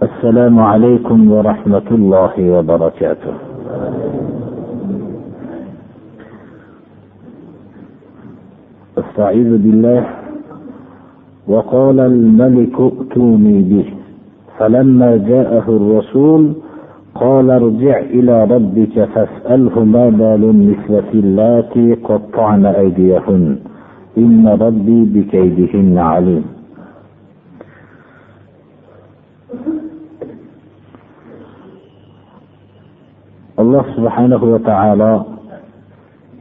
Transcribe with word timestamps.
السلام 0.00 0.60
عليكم 0.60 1.32
ورحمة 1.32 1.88
الله 1.90 2.34
وبركاته. 2.50 3.34
أستعيذ 8.98 9.50
بالله. 9.58 10.06
وقال 11.48 12.00
الملك 12.00 12.80
ائتوني 12.80 13.62
به. 13.62 13.86
فلما 14.58 15.16
جاءه 15.16 15.66
الرسول 15.68 16.52
قال 17.14 17.50
ارجع 17.50 17.98
إلى 18.00 18.44
ربك 18.44 19.04
فاسأله 19.04 19.84
ما 19.84 20.08
بال 20.08 20.44
النسوه 20.44 21.10
اللاتي 21.14 21.94
قطعن 21.94 22.66
أيديهن. 22.66 23.58
إن 24.18 24.48
ربي 24.48 25.00
بكيدهن 25.04 25.98
عليم. 25.98 26.44
Alloh 33.60 33.84
subhanahu 33.96 34.44
va 34.52 34.60
taolo 34.70 35.12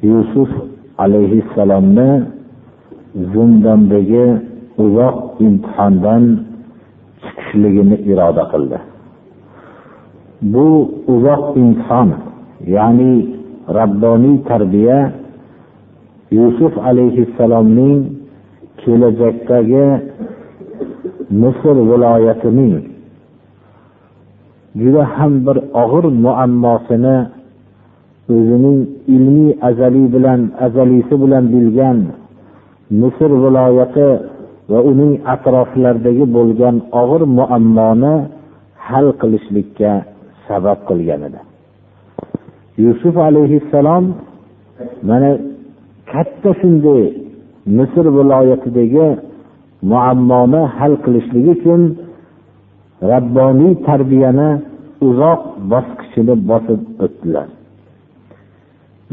yusuf 0.03 0.50
alayhissalomni 1.03 2.09
zindondagi 3.34 4.25
uzoq 4.84 5.16
imtihondan 5.45 6.23
chiqishligini 7.23 7.97
iroda 8.12 8.44
qildi. 8.52 8.80
Bu 10.53 10.67
uzoq 11.14 11.44
imtihon 11.62 12.09
ya'ni 12.75 13.14
rabboniy 13.80 14.38
tarbiya 14.50 15.00
yusuf 16.31 16.73
alayhissalomning 16.90 18.00
kelajakdagi 18.81 19.86
misr 21.42 21.75
viloyatining 21.90 22.89
juda 24.81 25.03
ham 25.16 25.34
bir 25.45 25.58
og'ir 25.84 26.06
muammosini 26.25 27.17
o'zining 28.36 28.80
ilmiy 29.16 29.52
azaliy 29.70 30.08
bilan 30.16 30.42
azaliysi 30.66 31.16
bilan 31.23 31.44
bilgan 31.53 31.98
misr 33.02 33.31
viloyati 33.44 34.08
va 34.72 34.80
uning 34.92 35.14
atroflaridagi 35.34 36.25
bo'lgan 36.38 36.75
og'ir 37.02 37.22
muammoni 37.40 38.14
hal 38.88 39.08
qilishlikka 39.22 39.92
sabab 40.47 40.80
qilgan 40.90 41.22
edi. 41.28 41.40
Yusuf 42.84 43.16
alayhissalom 43.28 44.06
mana 45.09 45.31
katta 46.12 46.52
shunday 46.62 47.02
misr 47.78 48.06
viloyatidagi 48.17 49.08
muammoni 49.92 50.62
hal 50.78 50.94
qilishlik 51.03 51.45
uchun 51.56 51.81
rabboniy 53.11 53.73
tarbiyani 53.88 54.50
uzoq 55.08 55.42
bosqichini 55.72 56.36
bosib 56.50 56.81
o'tdilar. 57.06 57.47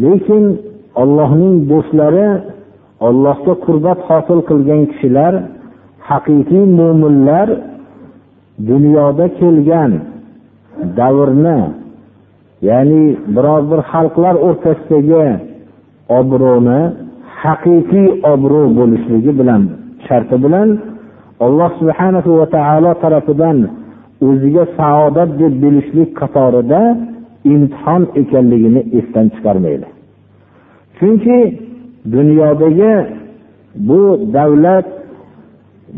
Lekin 0.02 0.44
ollohning 1.02 1.54
do'stlari 1.70 2.28
ollohga 3.08 3.54
qurbat 3.64 3.98
hosil 4.08 4.38
qilgan 4.48 4.82
kishilar 4.90 5.32
haqiqiy 6.08 6.64
mo'minlar 6.78 7.48
dunyoda 8.70 9.26
kelgan 9.38 9.92
davrni 10.98 11.58
ya'ni 12.68 13.04
biror 13.34 13.62
bir 13.70 13.80
xalqlar 13.92 14.34
o'rtasidagi 14.46 15.26
obro'ni 16.18 16.80
haqiqiy 17.42 18.08
obro' 18.32 18.68
bo'lishligi 18.78 19.32
bilan 19.40 19.62
sharti 20.06 20.36
bilan 20.44 20.68
alloh 21.46 21.70
subhanahu 21.80 22.30
va 22.40 22.46
taolo 22.56 22.90
tarafidan 23.02 23.58
o'ziga 24.28 24.64
saodat 24.78 25.30
deb 25.40 25.52
bilishlik 25.62 26.10
qatorida 26.20 26.80
imtihon 27.52 28.02
ekanligini 28.20 28.82
esdan 28.98 29.26
chiqarmaydi. 29.34 29.86
Chunki 30.98 31.38
dunyodagi 32.14 32.94
bu 33.88 34.00
davlat 34.36 34.86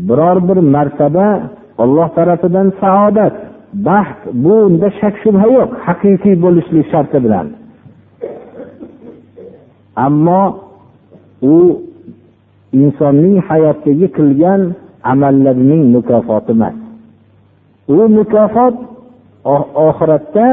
biror 0.07 0.37
bir 0.47 0.57
martaba 0.75 1.27
olloh 1.77 2.09
tarafidan 2.17 2.67
saodat 2.81 3.35
baxt 3.73 4.21
bu 4.43 4.53
unda 4.67 4.87
shak 4.99 5.15
shubha 5.23 5.47
yo'q 5.57 5.69
haqiqiy 5.85 6.35
bo'lishlik 6.43 6.85
sharti 6.91 7.17
bilan. 7.25 7.47
Ammo 10.05 10.43
u 11.53 11.55
insonning 12.81 13.35
hayotdagi 13.49 14.07
qilgan 14.17 14.61
amallarining 15.11 15.83
mukofoti 15.95 16.51
emas. 16.57 16.88
U 17.89 17.97
mukofot 18.17 18.75
oxiratda 19.87 20.47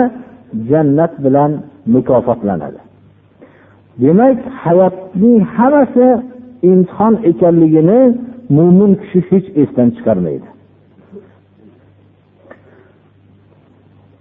jannat 0.70 1.12
bilan 1.24 1.52
mukofotlanadi. 1.94 2.80
Demak 4.02 4.38
hayotning 4.62 5.40
hammasi 5.56 6.06
imtihon 6.70 7.14
ekanligini 7.30 8.00
mo'min 8.56 8.92
kishi 9.00 9.20
hech 9.30 9.46
esdan 9.62 9.88
chiqarmaydi. 9.96 10.48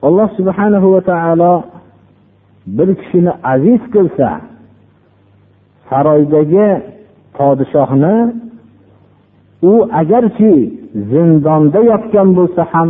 Alloh 0.08 0.30
subhanahu 0.38 0.88
va 0.96 1.02
taolo 1.12 1.54
bir 2.78 2.90
kishini 3.00 3.34
aziz 3.54 3.82
qilsa 3.94 4.30
saroydagi 5.90 6.68
podshohni 7.38 8.16
u 9.72 9.74
agarki 10.02 10.54
zindonda 11.12 11.80
yotgan 11.92 12.30
bo'lsa 12.38 12.62
ham 12.74 12.90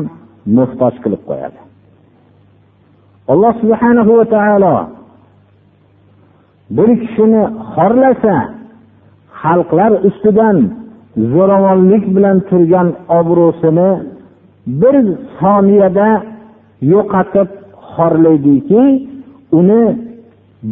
muhtoj 0.57 0.93
qilib 1.03 1.21
qo'yadi. 1.29 1.59
Alloh 3.31 3.53
subhanahu 3.61 4.11
va 4.19 4.25
taolo 4.35 4.75
bir 6.77 6.89
kishini 7.01 7.43
xorlasa 7.73 8.35
xalqlar 9.41 9.91
ustidan 10.07 10.57
zo'ravonlik 11.33 12.03
bilan 12.15 12.37
turgan 12.49 12.87
obro'sini 13.19 13.89
bir 14.81 14.95
soniyada 15.39 16.09
yo'qotib 16.93 17.49
xorlaydiki 17.93 18.83
uni 19.59 19.83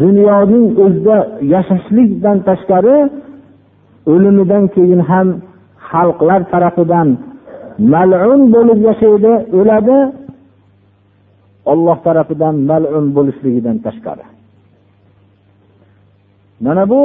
dunyoning 0.02 0.66
o'zida 0.84 1.18
yashashlikdan 1.54 2.38
tashqari 2.48 2.98
o'limidan 4.14 4.64
keyin 4.76 5.02
ham 5.10 5.28
xalqlar 5.90 6.42
tarafidan 6.52 7.08
malun 7.94 8.42
bo'lib 8.54 8.80
yashaydi 8.90 9.34
o'ladi. 9.60 9.98
Olloh 11.72 11.98
tarafidan 12.06 12.56
malun 12.70 13.06
bo'lishligidan 13.16 13.78
tashqari. 13.86 14.26
Mana 16.66 16.84
bu 16.92 17.02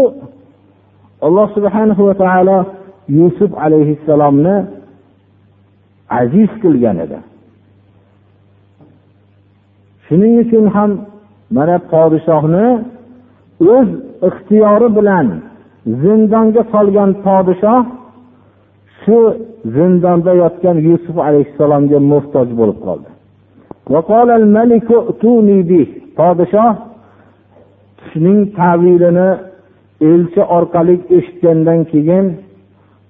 alloh 1.27 1.47
subhanahu 1.57 2.03
va 2.09 2.15
taolo 2.23 2.59
yusuf 3.19 3.51
alayhissalomni 3.65 4.57
aziz 6.21 6.51
qilgan 6.63 6.97
edi. 7.05 7.19
Shuning 10.07 10.35
uchun 10.45 10.65
ham 10.75 10.91
mana 11.57 11.77
podshohni 11.93 12.67
o'z 13.75 13.89
ixtiyori 14.29 14.89
bilan 14.99 15.27
zindonga 16.03 16.63
solgan 16.73 17.11
podshoh 17.27 17.83
shu 19.01 19.19
zindonda 19.76 20.34
yotgan 20.44 20.78
yusuf 20.90 21.18
alayhissalomga 21.28 22.00
muhtoj 22.12 22.48
bo'lib 22.60 22.80
qoldi 22.86 23.10
podshoh 26.20 26.74
tushning 28.00 28.40
tavilini 28.60 29.30
elchi 30.12 30.42
orqali 30.58 30.96
eshitgandan 31.18 31.80
keyin 31.92 32.26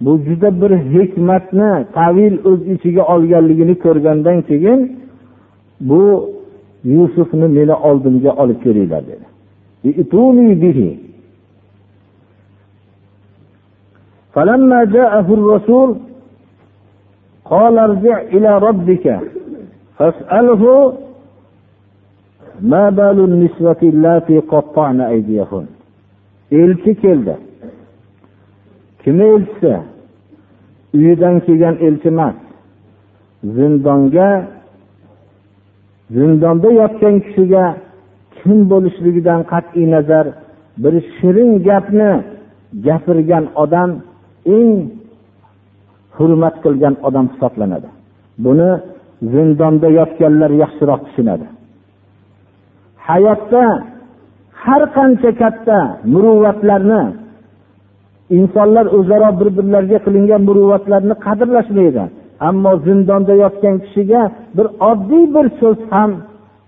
bu 0.03 0.12
juda 0.27 0.50
bir 0.62 0.71
hikmatni 0.94 1.71
tavil 1.97 2.33
o'z 2.50 2.62
ichiga 2.74 3.03
olganligini 3.13 3.75
ko'rgandan 3.85 4.38
keyin 4.50 4.80
bu 5.89 6.03
yusufni 6.95 7.47
meni 7.57 7.75
oldimga 7.89 8.31
olib 8.41 8.59
kelinglar 8.65 9.03
dedi 9.12 9.25
فلما 14.33 14.80
جاءه 14.83 15.27
الرسول 15.38 15.89
قال 17.47 17.80
ارجع 17.80 18.21
إلى 18.21 18.57
ربك 18.57 19.19
فاسأله 19.97 20.94
elchi 26.51 26.95
keldi 27.01 27.38
kim 29.03 29.21
elchisi 29.21 29.74
uyidan 30.94 31.39
kelgan 31.39 31.75
elchi 31.88 32.07
emas 32.07 32.35
zindonga 33.56 34.30
zindonda 36.15 36.69
yotgan 36.81 37.15
kishiga 37.25 37.65
kim 38.38 38.57
bo'lishligidan 38.71 39.41
qat'iy 39.51 39.85
nazar 39.95 40.25
bir 40.83 40.94
shirin 41.15 41.51
gapni 41.68 42.12
gapirgan 42.85 43.45
odam 43.63 43.91
eng 44.56 44.71
hurmat 46.19 46.55
qilgan 46.65 46.94
odam 47.09 47.26
hisoblanadi. 47.32 47.88
Buni 48.44 48.70
zindonda 49.32 49.88
yotganlar 49.99 50.50
yaxshiroq 50.62 51.00
tushunadi. 51.06 51.47
Hayotda 53.09 53.65
har 54.65 54.82
qancha 54.97 55.31
katta 55.43 55.79
muruvvatlarni 56.12 57.03
insonlar 58.38 58.87
o'zaro 58.99 59.31
bir 59.41 59.49
birlariga 59.56 59.99
qilingan 60.06 60.43
muruvvatlarni 60.49 61.15
qadrlashmaydi. 61.26 62.03
Ammo 62.49 62.73
zindonda 62.87 63.35
yotgan 63.44 63.76
kishiga 63.85 64.23
bir 64.56 64.67
oddiy 64.91 65.25
bir 65.35 65.47
so'z 65.61 65.79
ham 65.93 66.11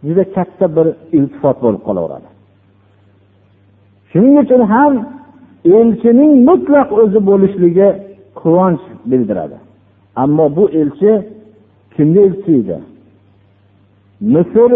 juda 0.06 0.24
katta 0.36 0.66
bir 0.76 0.86
iltifot 1.18 1.56
bo'lib 1.64 1.82
qolaveradi. 1.88 2.28
Shuning 4.10 4.34
uchun 4.42 4.62
ham 4.72 4.92
elchining 5.78 6.32
mutlaq 6.48 6.88
o'zi 7.02 7.20
bo'lishligi 7.30 7.88
quvonch 8.34 8.84
bildiradi. 9.10 9.58
Ammo 10.16 10.56
bu 10.56 10.64
elchi 10.80 11.12
kimni 11.96 12.20
elchisi 12.26 12.52
edi? 12.60 12.78
Misr 14.20 14.70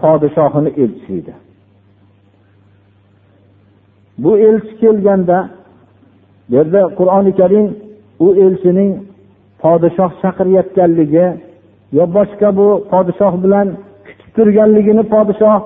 podshohini 0.00 0.70
elchisi 0.82 1.12
edi. 1.20 1.34
Bu 4.18 4.38
elchi 4.38 4.72
kelganda 4.80 5.38
bu 6.48 6.54
yerda 6.54 6.80
qur'oni 6.98 7.32
karim 7.40 7.66
u 8.24 8.26
elchining 8.44 8.92
podshoh 9.62 10.10
chaqirayotganligi 10.22 11.26
yo 11.96 12.04
boshqa 12.16 12.48
bu 12.58 12.66
podshoh 12.92 13.34
bilan 13.44 13.68
kutib 14.06 14.28
turganligini 14.36 15.04
podshoh 15.14 15.60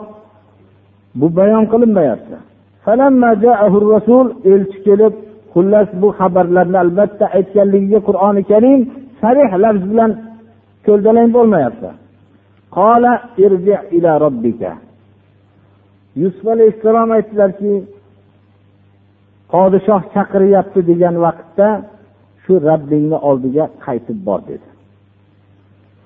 bu 1.20 1.26
bayon 1.36 1.64
qilinmayapti. 1.72 2.36
Elchi 4.52 4.78
kelib 4.86 5.14
xullas 5.52 5.88
bu 6.00 6.08
xabarlarni 6.18 6.78
albatta 6.84 7.24
aytganligiga 7.38 8.00
qur'oni 8.08 8.42
karim 8.50 8.80
sarih 9.20 9.50
lafz 9.64 9.82
bilan 9.90 10.10
ko'ldalang 10.86 11.28
bo'lmayapti. 11.36 11.90
Qola 12.76 13.12
irji 13.44 13.76
ila 13.96 14.12
robbika. 14.24 14.72
Yusuf 16.20 16.46
alayhissalom 16.54 17.08
aytdilarki 17.16 17.72
podshoh 19.52 20.02
chaqiryapti 20.14 20.80
degan 20.90 21.14
vaqtda 21.24 21.68
shu 22.42 22.52
rabbingni 22.70 23.18
oldiga 23.28 23.64
qaytib 23.86 24.18
bor 24.28 24.40
dedi. 24.50 24.68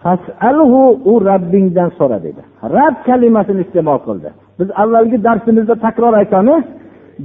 Fasalhu 0.02 0.82
u 1.10 1.12
rabbingdan 1.30 1.90
so'ra 1.98 2.18
dedi. 2.26 2.42
Rab 2.76 2.94
kalimasini 3.08 3.60
iste'mol 3.66 4.00
qildi. 4.06 4.28
Biz 4.58 4.68
avvalgi 4.82 5.18
darsimizda 5.26 5.74
takror 5.86 6.14
aytamiz 6.22 6.64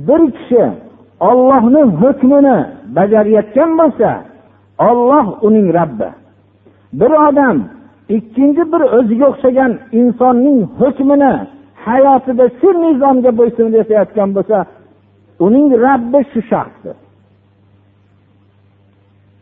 bir 0.08 0.22
kishi 0.38 0.64
ollohni 1.20 1.82
hukmini 2.00 2.58
bajarayotgan 2.96 3.72
bo'lsa 3.80 4.10
olloh 4.90 5.44
uning 5.48 5.68
rabbi. 5.74 6.10
Bir 7.00 7.12
odam 7.28 7.58
ikkinchi 8.10 8.64
bir 8.72 8.82
o'ziga 8.98 9.26
o'xshagan 9.32 9.72
insonning 10.00 10.60
hukmini 10.80 11.34
hayotida 11.86 12.46
shu 12.60 12.70
nizomga 12.84 13.32
bo'ysunib 13.40 13.74
yashayotgan 13.82 14.30
bo'lsa 14.38 14.58
uning 15.46 15.68
rabbi 15.86 16.20
shu 16.32 16.40
shaxsdir. 16.52 16.96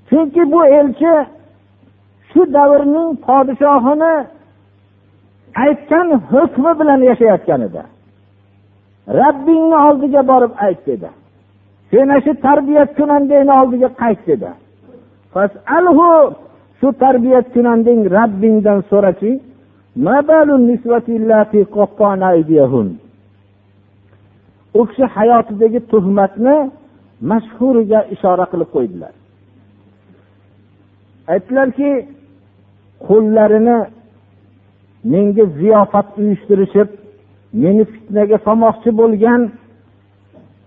Chunki 0.09 0.43
bu 0.53 0.59
elchi 0.79 1.13
shu 2.29 2.41
davrning 2.55 3.09
podshohini 3.25 4.13
aytgan 5.63 6.07
hukmi 6.31 6.71
bilan 6.79 7.01
yashayotgan 7.09 7.61
edi. 7.67 7.81
Rabbingni 9.19 9.77
oldiga 9.87 10.21
borib 10.31 10.53
ayt 10.65 10.81
dedi. 10.87 11.09
Seni 11.91 12.17
shu 12.25 12.33
tarbiyat 12.45 12.89
kunandangni 12.97 13.53
oldiga 13.61 13.89
qayt 14.01 14.21
dedi. 14.29 14.51
Shu 16.79 16.87
tarbiyat 17.03 17.45
kunandang 17.55 18.01
rabbingdan 18.17 18.79
so'rachi 18.91 19.31
u 24.77 24.81
kishi 24.87 25.05
hayotidagi 25.15 25.79
tuhmatni 25.91 26.55
mashhuriga 27.29 27.99
ishora 28.15 28.45
qilib 28.51 28.69
qo'ydilar. 28.75 29.13
Aytdilarki 31.33 31.91
qo'llarini 33.07 33.77
menga 35.11 35.45
ziyofat 35.59 36.07
uyushtirishib 36.21 36.89
meni 37.63 37.83
fitnaga 37.93 38.37
solmoqchi 38.45 38.89
bo'lgan 38.99 39.41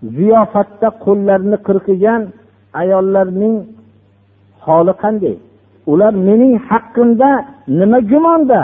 ziyofatda 0.03 0.87
qo'llarini 1.05 1.57
qirqigan 1.67 2.21
ayollarning 2.81 3.55
holi 4.65 4.93
qanday? 5.03 5.35
Ular 5.91 6.13
mening 6.27 6.53
haqqimda 6.69 7.29
nima 7.79 7.99
gumonda? 8.11 8.61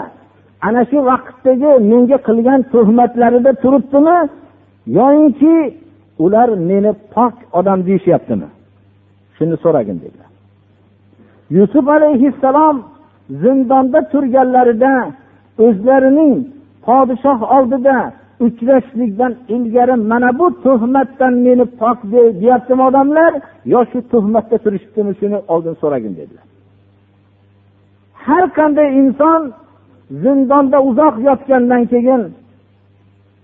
Ana 0.68 0.82
shu 0.90 0.98
vaqtdagi 1.12 1.72
menga 1.92 2.18
qilgan 2.28 2.60
tuhmatlarida 2.74 3.52
turibdimi? 3.64 4.18
Yoyinki 4.98 5.56
ular 6.26 6.50
meni 6.70 6.92
pok 7.14 7.34
odam 7.60 7.80
deyishyaptimi? 7.88 8.48
Shuni 9.36 9.56
so'ragin 9.64 9.98
dedilar. 10.04 10.30
Yusuf 11.58 11.86
alayhissalom 11.98 12.78
zindonda 13.42 14.00
turganlarida 14.12 14.94
o'zlarining 15.66 16.34
podshoh 16.86 17.40
oldida 17.56 17.98
uchrashishlikdan 18.40 19.36
ilgari 19.56 19.96
mana 19.96 20.40
bu 20.40 20.62
tuhmatdan 20.64 21.34
meni 21.34 21.66
pok 21.66 21.98
deyaptimi 22.42 22.84
odamlar? 22.90 23.34
Yo 23.66 23.86
shu 23.92 24.00
tuhmatda 24.12 24.58
turishibdimi? 24.58 25.12
Shuni 25.20 25.38
oldin 25.54 25.76
so'ragin 25.82 26.14
dedilar. 26.20 26.46
Har 28.26 28.46
qanday 28.58 28.90
inson 29.02 29.42
zindonda 30.24 30.78
uzoq 30.90 31.16
yotgandan 31.28 31.84
keyin 31.94 32.22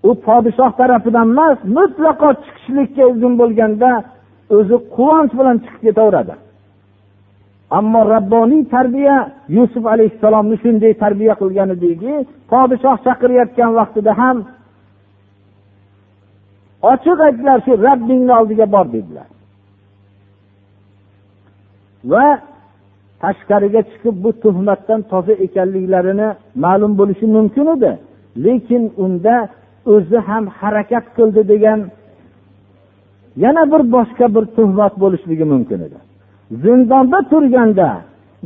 u 0.08 0.10
podshoh 0.26 0.70
tarafidan 0.78 1.28
emas 1.32 1.58
mutlaqo 1.76 2.28
chiqishlikka 2.44 3.02
izn 3.12 3.32
bo'lganda 3.40 3.90
o'zi 4.56 4.76
quvonch 4.94 5.32
bilan 5.38 5.56
chiqib 5.64 5.82
ketaveradi. 5.86 6.34
Ammo 7.78 8.00
rabboniy 8.14 8.62
tarbiya 8.74 9.16
yusuf 9.56 9.84
alayhissalomni 9.94 10.56
shunday 10.62 10.92
tarbiya 11.02 11.34
qilgan 11.40 11.68
ediki 11.76 12.12
podshoh 12.52 12.96
chaqirayotgan 13.06 13.70
vaqtida 13.78 14.12
ham 14.20 14.36
ochiq 16.90 17.18
aytdilar 17.26 17.58
shu 17.64 17.72
rabbingni 17.86 18.32
oldiga 18.40 18.66
bor 18.74 18.86
dedilar. 18.94 19.28
Va 22.12 22.26
tashqariga 23.22 23.82
chiqib 23.90 24.16
bu 24.24 24.30
tuhmatdan 24.44 25.00
toza 25.10 25.34
ekanliklarini 25.46 26.28
ma'lum 26.64 26.92
bo'lishi 27.00 27.26
mumkin 27.36 27.66
edi. 27.74 27.92
Lekin 28.44 28.82
unda 29.04 29.36
o'zi 29.94 30.18
ham 30.28 30.44
harakat 30.58 31.04
qildi 31.16 31.42
degan 31.52 31.80
yana 33.44 33.62
bir 33.72 33.82
boshqa 33.94 34.26
bir 34.34 34.44
tuhmat 34.56 34.94
bo'lishligi 35.02 35.46
mumkin 35.52 35.80
edi. 35.86 35.98
Zindonda 36.62 37.18
turganda 37.30 37.88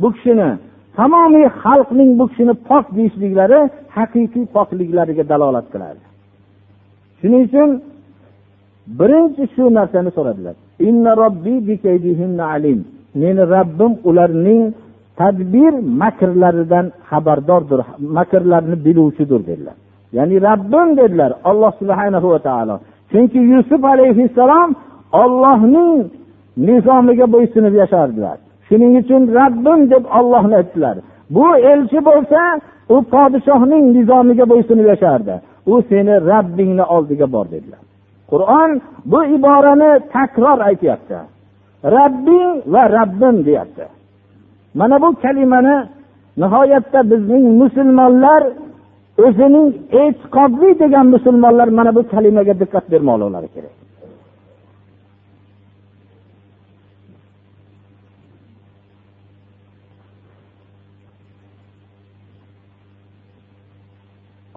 bu 0.01 0.07
kishini 0.15 0.49
tamomiy 0.97 1.47
xalqning 1.63 2.09
bu 2.19 2.25
kishini 2.31 2.53
pok 2.69 2.85
deyishliklari 2.97 3.59
haqiqiy 3.97 4.45
pokliklariga 4.55 5.23
dalolat 5.31 5.67
qiladi 5.73 6.03
shuning 7.19 7.43
uchun 7.47 7.69
birinchi 8.99 9.43
shu 9.53 9.63
narsani 9.77 10.11
so'radilar. 10.17 10.55
Meni 13.21 13.41
robbim 13.55 13.93
ularning 14.09 14.63
tadbir 15.19 15.73
makrlaridan 16.01 16.85
xabardordir 17.09 17.79
makrlarni 18.17 18.77
biluvchidir 18.85 19.41
dedilar. 19.49 19.75
Ya'ni 20.17 20.35
robbim 20.47 20.87
dedilar 20.99 21.31
alloh 21.49 21.71
subhanahu 21.79 22.27
va 22.33 22.39
taolo. 22.47 22.75
Chunki 23.11 23.39
yusuf 23.51 23.81
alayhissalom 23.93 24.69
ollohning 25.21 25.93
nizomiga 26.67 27.25
bo'ysunib 27.33 27.73
yashardilar. 27.81 28.37
Shuning 28.67 28.93
uchun 29.01 29.21
robbim 29.39 29.79
deb 29.93 30.03
ollohni 30.19 30.55
aytdilar. 30.61 30.95
Bu 31.35 31.47
elchi 31.71 31.99
bo'lsa 32.09 32.41
u 32.95 32.97
podshohning 33.13 33.85
nizomiga 33.97 34.45
bo'ysunib 34.51 34.85
yashardi. 34.93 35.35
U 35.71 35.73
seni 35.89 36.13
rabbingni 36.31 36.85
oldiga 36.95 37.27
bor 37.35 37.45
dedilar. 37.55 37.81
Qur'on 38.31 38.71
bu 39.11 39.19
iborani 39.35 39.91
takror 40.13 40.59
aytyapti. 40.69 41.17
Rabbing 41.95 42.53
va 42.73 42.83
rabbim 42.97 43.35
deyapti. 43.47 43.85
Mana 44.79 45.01
bu 45.03 45.09
kalimani 45.23 45.75
nihoyatda 46.41 46.99
bizning 47.11 47.45
musulmonlar 47.61 48.41
o'zining 49.25 49.67
e'tiqodli 50.01 50.69
degan 50.81 51.05
musulmonlar 51.15 51.67
mana 51.77 51.91
bu 51.97 52.01
kalimaga 52.13 52.53
diqqat 52.61 52.85
bermoqlari 52.91 53.49
kerak. 53.55 53.75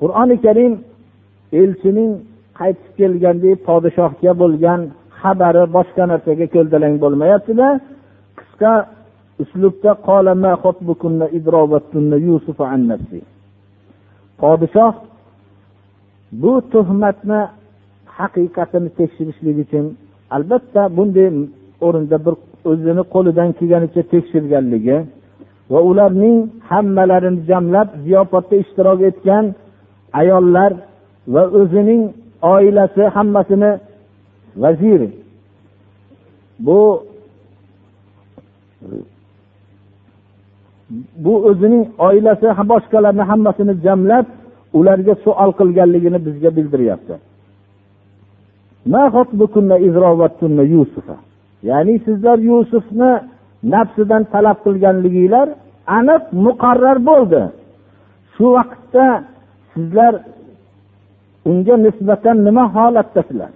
Qur'oni 0.00 0.36
karim 0.44 0.72
elchining 1.60 2.12
qaytib 2.60 2.92
kelgandek 2.98 3.56
podshohga 3.68 4.32
bo'lgan 4.42 4.80
xabari 5.20 5.64
boshqa 5.76 6.04
narsaga 6.12 6.46
ko'ldalang 6.54 6.94
bo'lmayaptida. 7.02 7.68
Qisqa 8.38 8.72
uslubda 9.42 9.90
podshoh 14.42 14.94
bu 16.42 16.52
tuhmatni 16.72 17.40
haqiqatini 18.18 18.90
tekshirishlik 18.98 19.56
uchun 19.64 19.84
albatta 20.36 20.82
bunday 20.96 21.28
o'rinda 21.86 22.16
bir 22.26 22.34
o'zini 22.70 23.02
qo'lidan 23.14 23.48
kelganicha 23.58 24.02
tekshirganligi 24.12 24.96
va 25.72 25.80
ularning 25.90 26.36
hammalarini 26.70 27.40
jamlab 27.50 27.88
ziyofatda 28.04 28.54
ishtirok 28.62 29.00
etgan 29.10 29.44
ayollar 30.20 30.70
va 31.34 31.42
o'zining 31.60 32.02
oilasi 32.42 33.02
hammasini 33.02 33.78
vazir 34.56 35.00
bu 36.58 37.04
bu 41.24 41.34
o'zining 41.48 41.84
oilasi 41.98 42.46
boshqalarni 42.72 43.22
hammasini 43.30 43.74
jamlab 43.86 44.26
ularga 44.78 45.14
savol 45.24 45.50
qilganligini 45.60 46.18
bizga 46.26 46.50
bildiryapti. 46.56 47.14
Ya'ni 51.70 51.94
sizlar 52.06 52.38
yusufni 52.50 53.12
nafsidan 53.74 54.22
talab 54.32 54.58
qilganliginglar 54.66 55.48
aniq 55.98 56.22
muqarrar 56.46 56.98
bo'ldi. 57.10 57.42
Shu 58.34 58.46
vaqtda 58.56 59.06
sizlar 59.72 60.14
unga 61.48 61.74
nisbatan 61.86 62.36
nima 62.46 62.64
holatdasizlar 62.74 63.50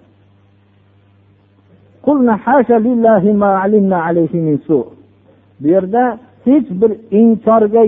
bu 5.60 5.66
yerda 5.74 6.02
hech 6.44 6.68
bir 6.80 6.92
inkorga 7.20 7.82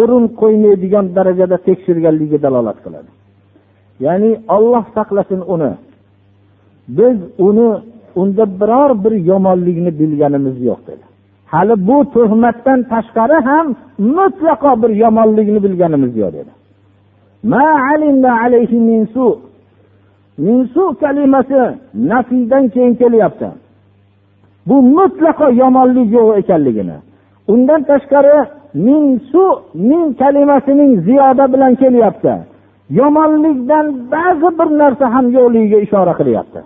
o'rin 0.00 0.24
qo'ymaydigan 0.40 1.06
darajada 1.16 1.56
tekshirganligiga 1.66 2.38
dalolat 2.46 2.78
qiladi. 2.84 3.10
Ya'ni 4.06 4.30
olloh 4.56 4.84
saqlasin 4.96 5.40
uni. 5.54 5.72
Biz 6.98 7.16
uni 7.48 7.68
unda 8.20 8.44
biror 8.60 8.90
bir 9.04 9.14
yomonlikni 9.30 9.90
bilganimiz 10.00 10.56
yo'q 10.68 10.80
dedi. 10.88 11.04
Hali 11.52 11.74
bu 11.88 11.96
tuhmatdan 12.14 12.78
tashqari 12.92 13.38
ham 13.48 13.66
mutlaqo 14.16 14.70
bir 14.82 14.90
yomonlikni 15.04 15.58
bilganimiz 15.66 16.12
yo'q 16.22 16.32
dedi. 16.38 16.50
Minsu 20.40 20.96
kalimasi 21.00 21.60
nafiydan 21.94 22.68
keyin 22.68 22.94
kelyapti. 22.94 23.48
Bu 24.66 24.82
mutlaqo 24.82 25.46
yomonlik 25.62 26.12
yo'q 26.12 26.38
ekanligini. 26.40 26.96
Undan 27.52 27.80
tashqari 27.90 28.36
min 28.74 29.02
su 29.30 29.44
min 29.74 30.02
kalimasining 30.20 30.92
ziyoda 31.06 31.44
bilan 31.52 31.74
kelyapti. 31.82 32.32
Yomonlikdan 32.90 33.86
ba'zi 34.12 34.48
bir 34.58 34.68
narsa 34.80 35.06
ham 35.14 35.26
yo'qligiga 35.36 35.78
ishora 35.86 36.14
qilyapti. 36.20 36.60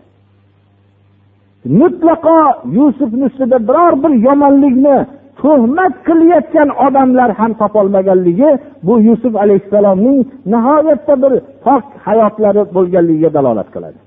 Mutlaqo 1.81 2.39
yusufni 2.77 3.25
ustida 3.31 3.59
biror 3.69 3.93
bir 4.03 4.13
yomonlikni 4.27 4.97
tuhmat 5.41 5.95
qilayotgan 6.07 6.69
odamlar 6.87 7.31
ham 7.39 7.53
topolmaganligi 7.61 8.51
bu 8.87 8.95
yusuf 9.09 9.35
alayhissalomning 9.43 10.19
nihoyatda 10.53 11.15
bir 11.23 11.33
pok 11.65 11.85
hayotlari 12.07 12.63
bo'lganligiga 12.77 13.31
dalolat 13.37 13.69
qiladi. 13.75 13.99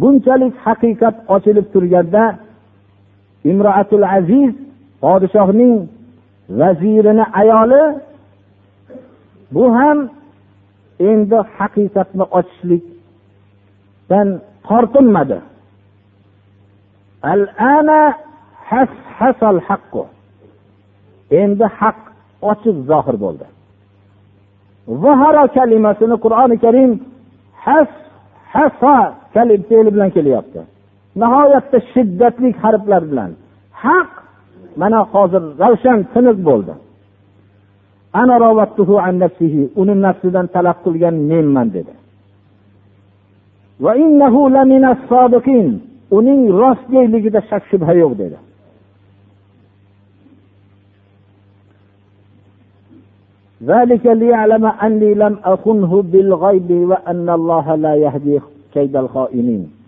Bunchalik 0.00 0.54
haqiqat 0.66 1.16
ochilib 1.34 1.66
turganda 1.74 2.24
imroatul 3.50 4.06
aziz 4.18 4.52
podshohning 5.02 5.74
vazirini 6.60 7.24
ayoli 7.40 7.82
bu 9.54 9.64
ham 9.76 9.98
endi 11.10 11.38
haqiqatni 11.58 12.24
ochishlikdan 12.38 14.28
tortinmadi. 14.66 15.38
Hasal 19.18 19.58
haqqu. 19.68 20.02
Endi 21.40 21.66
haq 21.78 21.98
ochiq 22.50 22.76
zohir 22.90 23.16
bo'ldi. 23.24 23.46
Zahara 25.02 25.44
kalimasini 25.56 26.16
qur'oni 26.24 26.56
karim 26.64 26.92
has 27.64 27.90
hasa 28.54 28.96
kalim 29.34 29.60
fe'li 29.68 29.90
bilan 29.94 30.10
kelyapti. 30.16 30.60
Nihoyatda 31.20 31.78
shiddatli 31.92 32.48
harflar 32.62 33.02
bilan. 33.10 33.30
Haq 33.84 34.10
mana 34.80 35.00
hozir 35.12 35.42
ravshan 35.62 35.98
tiniq 36.12 36.38
bo'ldi. 36.48 36.74
Uni 39.80 39.94
nafsidan 40.06 40.46
talab 40.54 40.78
qilgan 40.84 41.14
menman 41.30 41.68
dedi. 41.76 41.92
Uning 46.18 46.40
rostgo'yligida 46.60 47.40
shak 47.50 47.62
shubha 47.70 47.92
yo'q 48.02 48.12
dedi. 48.22 48.36
ذلك 53.63 54.05
ليعلم 54.05 54.65
أني 54.65 55.13
لم 55.13 55.37
أخنه 55.43 56.01
بالغيب 56.01 56.71
وأن 56.71 57.29
الله 57.29 57.75
لا 57.75 57.93
يهدي 57.95 58.39
كيد 58.73 58.95
الخائنين 58.95 59.81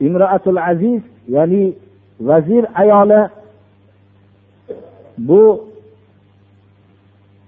imroatul 0.00 0.56
aziz 0.56 1.02
ya'ni 1.28 1.74
vazir 2.20 2.64
ayoli 2.74 3.28
bu 5.18 5.42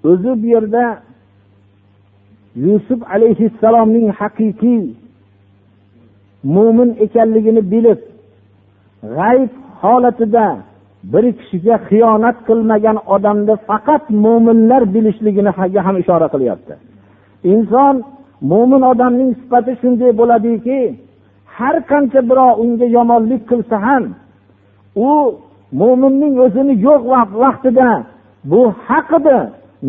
o'zi 0.04 0.32
bu 0.42 0.46
yerda 0.46 1.02
yusuf 2.56 3.00
alayhissalomning 3.14 4.08
haqiqiy 4.20 4.82
mo'min 6.54 6.90
ekanligini 7.04 7.62
bilib 7.72 8.00
g'ayb 9.16 9.50
holatida 9.82 10.46
bir 11.03 11.25
kishiga 11.39 11.75
xiyonat 11.87 12.37
qilmagan 12.47 12.97
odamni 13.15 13.55
faqat 13.69 14.03
mo'minlar 14.25 14.81
bilishligini 14.93 15.51
ham 15.85 15.95
ishora 16.03 16.27
qilyapti. 16.33 16.73
Inson 17.53 17.95
mo'min 18.51 18.81
odamning 18.91 19.31
sifati 19.41 19.71
shunday 19.81 20.11
bo'ladiki 20.19 20.79
har 21.57 21.75
qancha 21.91 22.19
birov 22.29 22.51
unga 22.63 22.87
yomonlik 22.97 23.41
qilsa 23.51 23.75
ham 23.87 24.03
u 25.07 25.11
mo'minning 25.81 26.33
o'zini 26.45 26.73
yo'q 26.87 27.01
vaqtida 27.43 27.89
bu 28.51 28.61
haq 28.87 29.09
edi 29.19 29.37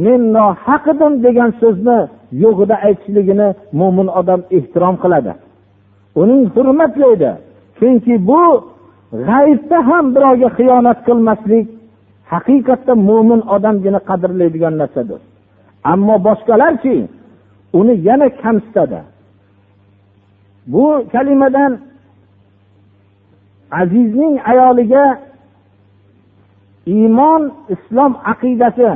men 0.04 0.20
nohaq 0.36 0.84
edim 0.92 1.12
degan 1.26 1.50
so'zni 1.60 1.98
yo'g'ida 2.42 2.76
aytishligini 2.86 3.48
mo'min 3.80 4.08
odam 4.20 4.40
ehtirom 4.56 4.96
qiladi. 5.02 5.32
Uning 6.20 6.42
hurmatlaydi 6.54 7.30
chunki 7.78 8.14
bu 8.28 8.42
g'aybda 9.12 9.78
ham 9.88 10.04
birovga 10.14 10.48
xiyonat 10.58 10.98
qilmaslik 11.06 11.66
haqiqatda 12.32 12.92
mo'min 13.08 13.40
odamgina 13.54 14.00
qadrlaydigan 14.08 14.74
narsadir. 14.80 15.20
Ammo 15.92 16.16
boshqalarchi 16.26 16.96
uni 17.78 17.94
yana 18.08 18.28
kamsitadi. 18.42 19.00
Bu 20.72 20.86
kalimadan 21.12 21.72
azizning 23.80 24.34
ayoliga 24.50 25.04
iymon 26.94 27.42
islom 27.74 28.12
aqidasi 28.32 28.90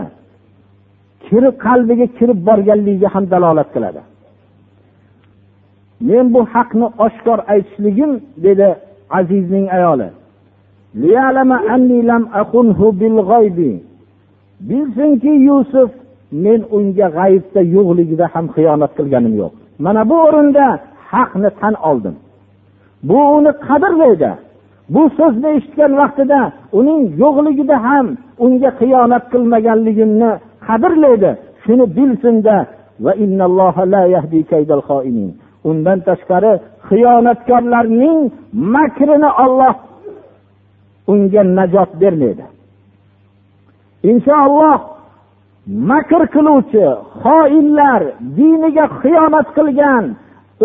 kirib 1.26 1.54
qalbiga 1.66 2.06
kirib 2.18 2.38
borganligiga 2.48 3.08
ham 3.14 3.24
dalolat 3.32 3.68
qiladi. 3.74 4.02
Men 6.08 6.24
bu 6.34 6.40
haqni 6.54 6.86
oshkor 7.06 7.38
aytishligim 7.52 8.12
dedi 8.46 8.68
azizning 9.18 9.66
ayoli. 9.76 10.08
Bilsinki 14.68 15.32
yusuf 15.48 15.90
men 16.44 16.60
unga 16.76 17.08
g'ayibda 17.16 17.60
yo'qligida 17.76 18.26
ham 18.34 18.46
xiyonat 18.54 18.92
qilganim 18.98 19.34
yo'q. 19.42 19.52
Mana 19.84 20.02
bu 20.10 20.16
o'rinda 20.26 20.66
haqni 21.12 21.50
tan 21.60 21.74
oldim. 21.90 22.14
Bu 23.08 23.18
uni 23.36 23.52
qadrlaydi 23.66 24.30
bu 24.94 25.02
so'zni 25.18 25.48
eshitgan 25.56 25.92
vaqtida 26.00 26.40
uning 26.78 27.02
yo'qligida 27.22 27.76
ham 27.86 28.06
unga 28.44 28.70
xiyonat 28.80 29.24
qilmaganligimni 29.32 30.30
qadrlaydi 30.68 31.30
shuni 31.64 31.86
bilsinda 31.96 32.56
undan 35.70 35.98
tashqari 36.08 36.52
xiyonatkorlarning 36.88 38.20
makrini 38.74 39.30
olloh 39.44 39.74
unga 41.12 41.42
najot 41.58 41.90
bermaydi. 42.02 42.44
Inshaalloh 44.10 44.78
makr 45.90 46.22
qiluvchi 46.34 46.86
xoinlar 47.22 48.02
diniga 48.38 48.84
xiyonat 49.00 49.48
qilgan 49.56 50.04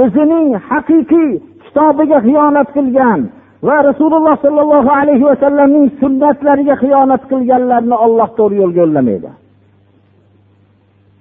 o'zining 0.01 0.47
haqiqiy 0.69 1.29
kitobiga 1.63 2.17
xiyonat 2.27 2.69
qilgan 2.77 3.19
va 3.67 3.77
rasululloh 3.89 4.35
sollallohu 4.45 4.91
alayhi 4.99 5.25
vasallamning 5.31 5.87
sunnatlariga 6.01 6.75
xiyonat 6.83 7.23
qilganlarni 7.31 7.95
olloh 8.05 8.29
to'g'ri 8.37 8.55
yo'lga 8.61 8.79
yo'llamaydi. 8.83 9.29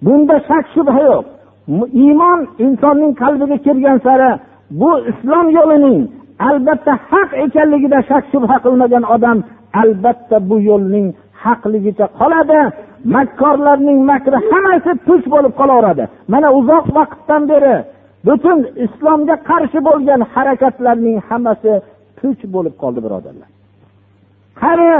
Bunda 0.04 0.36
shak 0.48 0.64
shubha 0.74 1.00
yo'q. 1.10 1.26
Iymon 2.04 2.40
insonning 2.64 3.12
qalbiga 3.22 3.56
kirgan 3.66 3.98
sari 4.06 4.30
bu 4.80 4.90
islom 5.10 5.46
yo'lining 5.58 5.98
albatta 6.48 6.92
haq 7.10 7.30
ekanligida 7.44 7.98
shak 8.10 8.24
shubha 8.32 8.56
qilmagan 8.64 9.04
odam 9.14 9.38
albatta 9.82 10.36
bu 10.48 10.56
yo'lning 10.70 11.06
haqligicha 11.44 12.06
qoladi. 12.20 12.60
Makkorlarning 13.14 13.98
makri 14.10 14.38
hammasi 14.50 14.92
puch 15.06 15.24
bo'lib 15.34 15.52
qolaveradi. 15.60 16.04
Mana 16.32 16.48
uzoq 16.58 16.86
vaqtdan 16.98 17.42
beri 17.50 17.76
butun 18.26 18.58
islomga 18.84 19.36
qarshi 19.50 19.78
bo'lgan 19.88 20.20
harakatlarning 20.34 21.18
hammasi 21.28 21.72
puch 22.18 22.40
bo'lib 22.54 22.74
qoldi 22.82 23.00
birodarlar. 23.06 23.48
Qani 24.60 24.90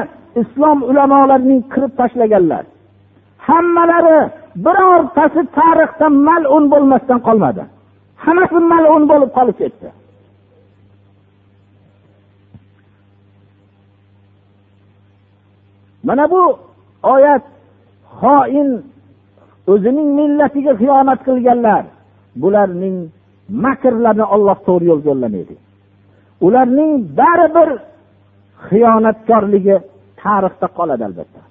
islom 0.42 0.78
ulamolarining 0.90 1.60
kirib 1.72 1.92
tashlaganlar? 2.00 2.64
Hammalari 3.48 4.18
birortasi 4.64 5.42
tarixda 5.58 6.06
malun 6.28 6.64
bo'lmasdan 6.72 7.20
qolmadi. 7.26 7.62
Hammasi 8.24 8.58
malun 8.72 9.02
bo'lib 9.10 9.30
qolib 9.38 9.56
ketdi. 9.62 9.88
Mana 16.06 16.24
bu 16.32 16.42
oyat 17.14 17.44
xoin 18.20 18.70
o'zining 19.72 20.08
millatiga 20.18 20.72
xiyonat 20.80 21.20
qilganlar. 21.28 21.84
Bularning 22.42 22.96
makrlarini 23.64 24.26
olloh 24.34 24.58
to'g'ri 24.66 24.86
yo'lga 24.90 25.08
yo'llamaydi. 25.10 25.54
Ularning 26.46 26.92
baribir 27.18 27.70
xiyonatkorligi 28.68 29.76
tarixda 30.22 30.66
qoladi 30.78 31.02
albatta. 31.08 31.45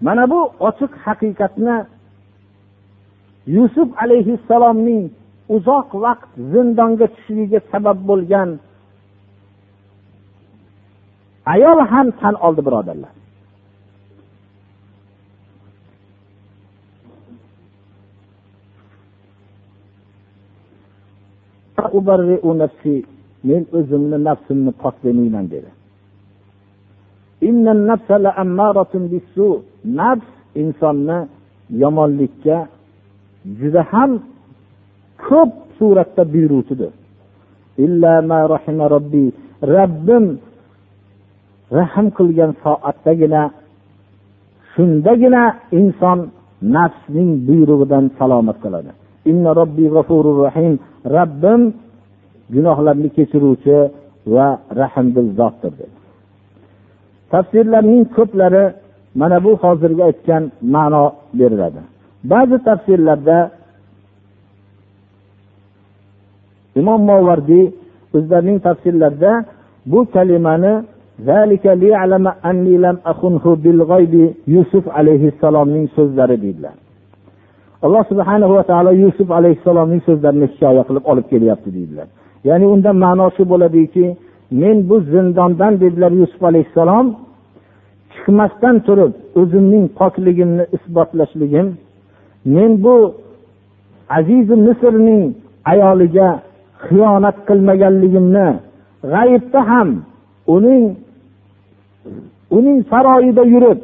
Mana 0.00 0.30
bu 0.30 0.40
ochiq 0.68 0.92
haqiqatni 1.04 1.76
yusuf 3.56 3.88
alayhissalomning 4.02 5.04
uzoq 5.56 5.88
vaqt 6.04 6.30
zindonga 6.52 7.06
tushishligiga 7.14 7.60
sabab 7.72 7.98
bo'lgan 8.10 8.50
ayol 11.54 11.78
ham 11.92 12.06
tan 12.20 12.34
oldi 12.46 12.62
birodarlar. 12.66 13.12
Men 23.48 23.62
o'zimni 23.78 24.18
nafsimni 24.28 24.72
pok 24.82 24.94
dedi. 25.04 25.70
Nafs 30.00 30.26
insonni 30.62 31.18
yomonlikka 31.82 32.56
juda 33.58 33.82
ham 33.92 34.10
ko'p 35.26 35.50
suratda 35.78 36.22
buyuruvchidir. 36.32 36.92
Robbim 39.74 40.24
rahm 41.78 42.06
qilgan 42.18 42.50
soatdagina 42.64 43.42
shundagina 44.72 45.42
inson 45.78 46.18
nafsning 46.76 47.30
buyrug'idan 47.48 48.04
salomat 48.18 48.58
qoladi 48.64 48.90
robbim 51.16 51.62
gunohlarni 52.54 53.08
kechiruvchi 53.16 53.76
va 54.34 54.48
rahmdil 54.80 55.28
zotdir 55.38 55.72
dedi. 55.80 55.97
Tafsirlarning 57.32 58.04
ko'plari 58.16 58.64
mana 59.20 59.44
bu 59.44 59.50
hozirgi 59.62 60.02
aytgan 60.08 60.42
ma'no 60.74 61.04
beriladi. 61.38 61.80
Ba'zi 62.32 62.56
tafsirlarda 62.68 63.38
imom 66.80 67.00
movardiy 67.10 67.66
o'zlarining 68.16 68.58
tafsirlarida 68.66 69.32
bu 69.92 70.00
kalimani 70.14 70.74
yusuf 74.46 74.84
alayhissalomning 75.00 75.86
so'zlari 75.96 76.36
deydilar. 76.42 76.74
Alloh 77.82 78.04
subhana 78.10 78.46
va 78.50 78.62
taolo 78.70 78.92
yusuf 79.04 79.28
alayhissalomning 79.38 80.02
so'zlarini 80.08 80.46
hikoya 80.52 80.82
qilib 80.88 81.04
olib 81.10 81.26
kelyapti 81.32 81.70
deydilar. 81.76 82.06
Ya'ni 82.48 82.66
undan 82.74 82.96
ma'no 83.04 83.26
shu 83.36 83.42
bo'ladiki 83.52 84.06
men 84.50 84.88
bu 84.88 85.00
zindondan 85.00 85.80
dedilar 85.80 86.12
yusuf 86.20 86.42
alayhissalom 86.42 87.06
chiqmasdan 88.12 88.76
turib 88.86 89.12
o'zimning 89.40 89.84
pokligimni 89.98 90.64
isbotlashligim 90.76 91.66
men 92.44 92.70
bu 92.84 93.14
azizi 94.18 94.56
misrning 94.66 95.24
ayoliga 95.72 96.28
xiyonat 96.86 97.36
qilmaganligimni 97.48 98.48
g'ayibda 99.12 99.60
ham 99.70 99.88
uning 100.54 100.84
uning 102.58 102.78
saroyida 102.90 103.42
yurib 103.54 103.80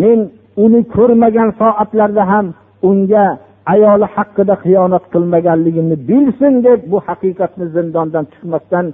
men 0.00 0.18
uni 0.64 0.80
ko'rmagan 0.94 1.50
soatlarda 1.60 2.24
ham 2.32 2.46
unga 2.88 3.26
ayoli 3.74 4.06
haqida 4.14 4.54
xiyonat 4.64 5.04
qilmaganligimni 5.12 5.96
bilsin 6.08 6.54
deb 6.66 6.80
bu 6.90 6.98
haqiqatni 7.06 7.66
zindondan 7.76 8.24
chiqmasdan 8.32 8.86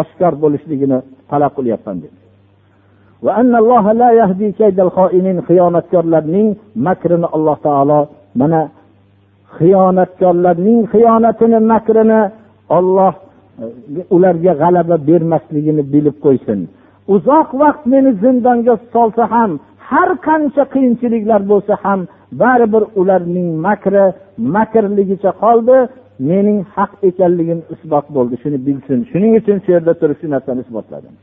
oshkor 0.00 0.32
bo'lishligini 0.42 0.98
talab 1.30 1.52
qilyapman 1.58 1.96
dedi. 2.02 2.16
Xiyonatkorlarning 5.48 6.48
makrini 6.86 7.28
alloh 7.36 7.56
taolo 7.66 8.00
mana 8.40 8.60
xiyonatkorlarning 9.58 10.80
xiyonatini 10.92 11.58
makrini 11.72 12.20
olloh 12.78 13.14
ularga 14.14 14.52
g'alaba 14.62 14.96
bermasligini 15.08 15.82
bilib 15.92 16.16
qo'ysin. 16.24 16.60
Uzoq 17.14 17.48
vaqt 17.62 17.82
meni 17.92 18.10
zindonga 18.22 18.74
solsa 18.94 19.24
ham 19.34 19.50
har 19.90 20.10
qancha 20.26 20.64
qiyinchiliklar 20.74 21.40
bo'lsa 21.50 21.74
ham 21.84 22.00
baribir 22.42 22.84
ularning 23.00 23.48
makri 23.66 24.04
makrligicha 24.56 25.32
qoldi. 25.42 25.76
Mening 26.18 26.58
haq 26.74 26.92
ekanligim 27.02 27.60
isbot 27.74 28.06
bo'ldi. 28.16 28.34
Shuni 28.42 28.58
bilsin. 28.66 28.98
Shuning 29.10 29.32
uchun 29.40 29.56
shu 29.64 29.72
yerda 29.72 29.92
turib 30.00 30.18
shu 30.20 30.30
narsani 30.34 30.60
isbotladim. 30.64 31.14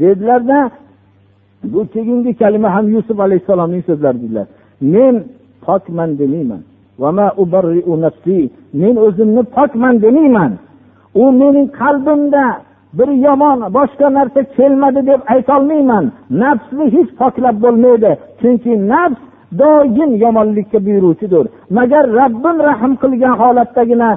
Dedilarda 0.00 0.70
bu 1.72 1.80
keyingi 1.94 2.32
kalima 2.40 2.68
ham 2.74 2.86
yusuf 2.94 3.20
alayhissalomning 3.20 3.82
so'zlari 3.88 4.18
dedilar. 4.22 4.46
Men 4.80 5.14
pokman 5.64 6.10
demayman 6.18 6.62
men 8.82 8.94
o'zimni 8.96 9.42
pokman 9.56 10.02
demayman 10.02 10.52
u 11.14 11.32
mening 11.32 11.68
qalbimda 11.80 12.44
bir 12.98 13.08
yomon 13.26 13.58
boshqa 13.76 14.08
narsa 14.18 14.40
kelmadi 14.56 15.00
deb 15.10 15.20
aytolmayman. 15.34 16.04
Nafsni 16.30 16.84
hech 16.94 17.10
poklab 17.20 17.56
bo'lmaydi. 17.64 18.10
Chunki 18.40 18.72
nafs 18.92 19.22
doim 19.52 20.16
yomonlikka 20.24 20.78
buyuruvchidir. 20.86 21.44
Magar 21.70 22.04
rabbim 22.20 22.56
rahm 22.68 22.92
qilgan 23.02 23.34
holatdagina 23.40 24.10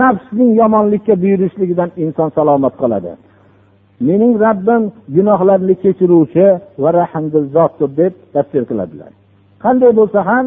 nafsning 0.00 0.50
yomonlikka 0.60 1.14
buyurishligidan 1.22 1.90
inson 1.96 2.28
salomat 2.36 2.74
qoladi. 2.82 3.12
Mening 4.08 4.34
rabbim 4.46 4.82
gunohlarni 5.16 5.74
kechiruvchi 5.82 6.46
va 6.82 6.90
rahmdil 7.00 7.46
zotdir 7.54 7.90
deb 8.00 8.12
tafsir 8.34 8.62
qiladilar. 8.70 9.10
Qanday 9.64 9.92
bo'lsa 9.98 10.20
ham 10.30 10.46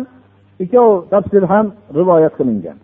ikkov 0.63 0.89
tafsir 1.13 1.43
ham 1.51 1.65
rivoyat 1.97 2.33
qilingan. 2.39 2.77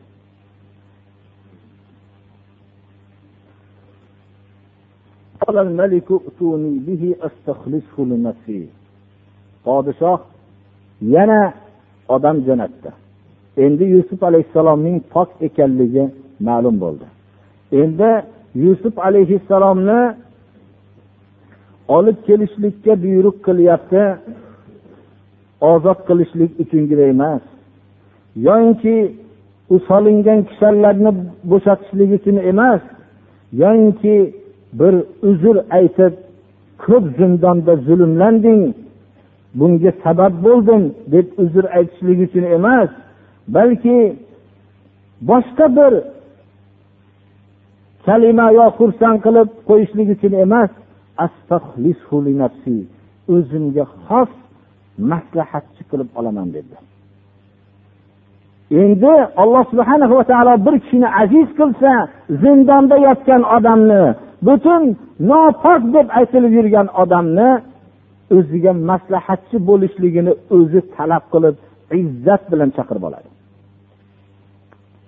Podshoh 9.66 10.20
yana 11.02 11.54
odam 12.10 12.38
jo'natdi. 12.48 12.90
Endi 13.58 13.84
yusuf 13.84 14.24
alayhissalomning 14.24 14.98
pok 15.14 15.30
ekanligi 15.42 16.06
ma'lum 16.48 16.76
bo'ldi. 16.84 17.06
Endi 17.82 18.12
yusuf 18.56 19.00
alayhissalomni 19.08 20.00
olib 21.98 22.18
kelishlikka 22.28 22.94
buyruq 23.04 23.38
qilyapti 23.48 24.04
ozod 25.72 26.00
qilishlik 26.08 26.52
uchungina 26.64 27.06
emas. 27.14 27.44
Yoyinki 28.48 28.96
u 29.70 29.80
solingan 29.88 30.40
kishanlarni 30.50 31.12
bo'shatishlik 31.52 32.10
uchun 32.18 32.38
emas 32.52 32.82
yoyinki 33.62 34.16
bir 34.80 34.94
uzr 35.30 35.56
aytib 35.78 36.14
ko'p 36.86 37.06
zindonda 37.18 37.74
zulmlanding 37.88 38.62
bunga 39.60 39.92
sabab 40.04 40.34
bo'ldim 40.46 40.84
deb 41.14 41.28
uzr 41.44 41.66
aytishlik 41.78 42.20
uchun 42.28 42.46
emas 42.58 42.90
balki 43.56 43.98
boshqa 45.30 45.66
bir 45.78 45.94
kalima 48.06 48.48
yo 48.60 48.66
xursand 48.80 49.18
qilib 49.26 49.50
qo'yishlik 49.70 50.08
uchun 50.16 50.34
emas 50.46 50.72
o'zimga 53.34 53.86
xos 54.06 54.32
maslahatchi 55.12 55.84
qilib 55.90 56.10
olaman 56.20 56.48
dedi. 56.58 56.76
Endi 58.84 59.14
alloh 59.42 59.64
subhana 59.72 60.06
va 60.12 60.24
taolo 60.32 60.54
bir 60.66 60.76
kishini 60.84 61.10
aziz 61.24 61.48
qilsa 61.60 61.92
zindonda 62.42 62.96
yotgan 63.08 63.44
odamni 63.56 64.04
butun 64.48 64.84
nopok 65.30 65.82
deb 65.96 66.08
aytilib 66.20 66.54
yurgan 66.58 66.88
odamni 67.02 67.50
o'ziga 68.36 68.72
maslahatchi 68.90 69.58
bo'lishligini 69.70 70.34
o'zi 70.58 70.80
talab 70.96 71.24
qilib 71.34 71.56
izzat 72.02 72.44
bilan 72.52 72.70
chaqirib 72.78 73.04
oladi. 73.10 73.30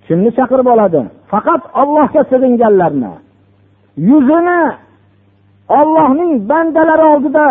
Kimni 0.06 0.30
chaqirib 0.38 0.68
oladi? 0.74 1.00
Faqat 1.32 1.64
ollohga 1.82 2.22
sig'inganlarni 2.32 3.14
yuzini 4.10 4.62
ollohning 5.80 6.32
bandalari 6.50 7.06
oldida 7.14 7.46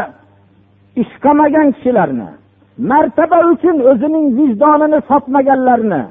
ishqamagan 1.03 1.69
kishilarni 1.75 2.29
martaba 2.91 3.39
uchun 3.53 3.77
o'zining 3.91 4.27
vijdonini 4.39 4.99
sotmaganlarni 5.11 6.03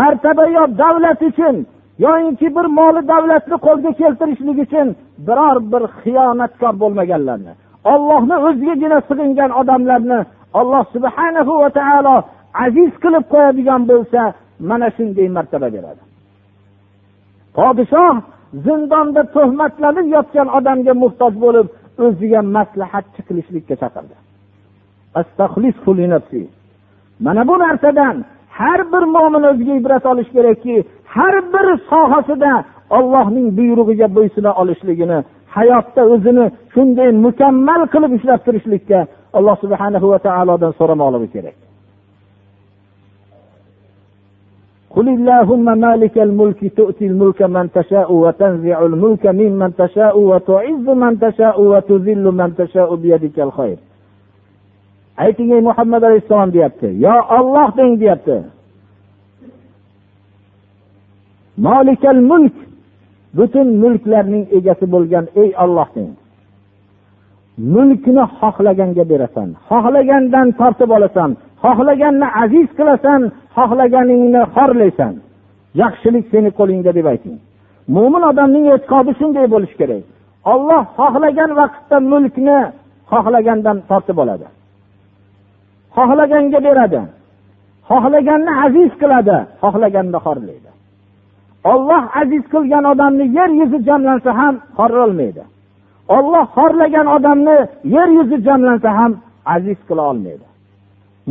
martaba 0.00 0.44
yo 0.56 0.64
davlat 0.82 1.20
uchun 1.30 1.56
yoyinki 2.04 2.48
bir 2.56 2.66
moli 2.78 3.02
davlatni 3.12 3.56
qo'lga 3.66 3.90
keltirishlik 4.00 4.58
uchun 4.66 4.88
biror 5.26 5.56
bir 5.72 5.82
xiyonatkor 6.00 6.74
bo'lmaganlarni 6.82 7.52
ollohni 7.92 8.36
o'zigagina 8.46 8.98
sig'ingan 9.08 9.50
odamlarni 9.60 10.20
alloh 10.60 10.84
subhanahu 10.94 11.52
va 11.62 11.70
taolo 11.78 12.16
aziz 12.64 12.92
qilib 13.02 13.24
qo'yadigan 13.32 13.82
bo'lsa 13.90 14.20
mana 14.68 14.88
shunday 14.96 15.28
martaba 15.36 15.68
beradi. 15.76 16.02
Podshoh 17.56 18.14
zindonda 18.64 19.22
tuhmatlanib 19.34 20.06
yotgan 20.16 20.48
odamga 20.58 20.92
muhtoj 21.02 21.32
bo'lib 21.44 21.66
o'ziga 22.04 22.40
maslahatchi 22.56 23.20
qilishlikka 23.28 23.74
chaqirdi. 23.82 24.14
Mana 27.26 27.42
bu 27.48 27.54
narsadan 27.64 28.16
har 28.58 28.80
bir 28.92 29.04
mo'min 29.14 29.42
o'ziga 29.50 29.74
ibrat 29.80 30.04
olish 30.12 30.30
kerakki 30.36 30.76
har 31.14 31.34
bir 31.52 31.66
sohasida 31.90 32.52
ollohning 32.96 33.46
buyrug'iga 33.58 34.08
bo'ysuna 34.16 34.50
olishligini 34.60 35.18
hayotda 35.55 36.01
o'zini 36.13 36.45
shunday 36.73 37.09
mukammal 37.25 37.81
qilib 37.93 38.11
ushlab 38.17 38.39
turishlikka 38.45 38.99
alloh 39.37 39.55
subhanahu 39.63 40.05
va 40.11 40.19
taolodan 40.27 40.71
so'ramoqligi 40.79 41.29
kerak 41.35 41.57
قل 44.97 45.07
اللهم 45.17 45.67
مالك 45.85 46.15
الملك 46.27 46.61
تؤتي 46.77 47.05
الملك 47.11 47.39
من 47.55 47.65
تشاء 47.71 48.09
وتنزع 48.23 48.77
الملك 48.85 49.23
ممن 49.41 49.69
تشاء 49.75 50.15
وتعز 50.19 50.87
من 51.03 51.13
تشاء 51.25 51.55
وتذل 51.71 52.25
من 52.39 52.49
تشاء 52.55 52.89
بيدك 52.95 53.37
الخير 53.47 53.77
ayting 55.17 55.49
ey 55.55 55.61
muhammad 55.69 56.01
alayhissalom 56.07 56.49
deyapti 56.55 56.89
yo 57.05 57.15
olloh 57.37 57.67
deng 57.77 57.93
deyapti 58.01 58.37
molikal 61.67 62.19
mulk 62.31 62.55
butun 63.36 63.68
mulklarning 63.82 64.44
egasi 64.58 64.86
bo'lgan 64.94 65.24
ey 65.42 65.50
olloh 65.64 65.88
deng 65.96 66.12
mulkni 67.58 68.24
xohlaganga 68.38 69.04
berasan. 69.12 69.48
Xohlagandan 69.68 70.48
tortib 70.60 70.90
olasan. 70.96 71.30
Xohlaganni 71.64 72.28
aziz 72.42 72.68
qilasan. 72.78 73.20
Xohlaganingni 73.56 74.42
xorlaysan. 74.54 75.14
Yaxshilik 75.82 76.24
seni 76.32 76.50
qo'lingda 76.58 76.92
deb 76.98 77.06
ayting. 77.12 77.36
Mo'min 77.94 78.22
odamning 78.30 78.64
e'tiqodi 78.74 79.12
shunday 79.20 79.46
bo'lishi 79.54 79.76
kerak. 79.80 80.04
Olloh 80.52 80.82
xohlagan 80.98 81.50
vaqtda 81.60 81.96
mulkni 82.12 82.58
xohlagandan 83.10 83.76
tortib 83.88 84.18
oladi. 84.22 84.46
Xohlaganga 85.96 86.60
beradi. 86.66 87.02
Xohlaganni 87.90 88.52
aziz 88.66 88.90
qiladi. 89.02 89.38
Xohlaganni 89.62 90.18
xorlaydi. 90.26 90.71
Olloh 91.72 92.02
aziz 92.20 92.44
qilgan 92.52 92.84
odamni 92.92 93.24
yer 93.38 93.50
yuzi 93.60 93.78
jamlansa 93.88 94.30
ham 94.40 94.54
xorlolmaydi 94.78 95.42
olloh 96.16 96.44
xorlagan 96.56 97.06
odamni 97.16 97.58
yer 97.94 98.08
yuzi 98.18 98.36
jamlansa 98.46 98.90
ham 98.98 99.12
aziz 99.54 99.78
qila 99.88 100.02
olmaydi. 100.10 100.46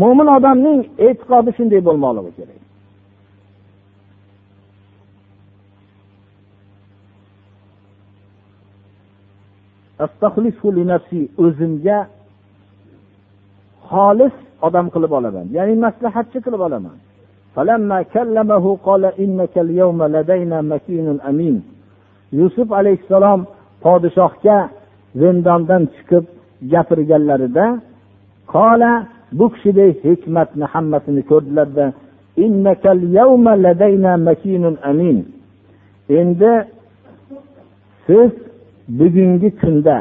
Mo'min 0.01 0.27
odamning 0.37 0.79
e'tiqodi 1.07 1.51
shunday 1.57 1.81
bo'lmoqligi 1.87 2.31
kerak. 2.39 2.61
O'zimga 11.43 11.97
xolis 13.89 14.35
odam 14.67 14.85
qilib 14.93 15.11
olaman. 15.19 15.45
Ya'ni 15.57 15.73
maslahatchi 15.85 16.39
qilib 16.45 16.61
olaman. 16.67 16.97
Yusuf 22.39 22.71
alayhissalom 22.79 23.41
podshohga 23.83 24.57
zindondan 25.21 25.83
chiqib 25.95 26.25
gapirganlarida 26.71 27.65
qola 28.53 28.91
bu 29.37 29.45
kishida 29.53 29.85
hikmatni 30.03 30.65
hammasini 30.73 31.21
ko'rdilarda 31.31 31.85
endi 36.19 36.53
siz 38.05 38.31
bugungi 38.99 39.49
kunda 39.61 39.97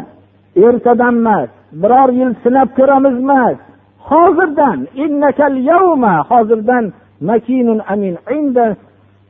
ertadan 0.67 1.15
emas 1.23 1.51
biror 1.83 2.11
yil 2.21 2.33
sinab 2.43 2.69
ko'ramiz 2.79 3.17
emas 3.25 3.57
hozirdan 4.11 4.79
hozirdan 6.31 6.85
makinun 7.21 7.81
amin 7.93 8.15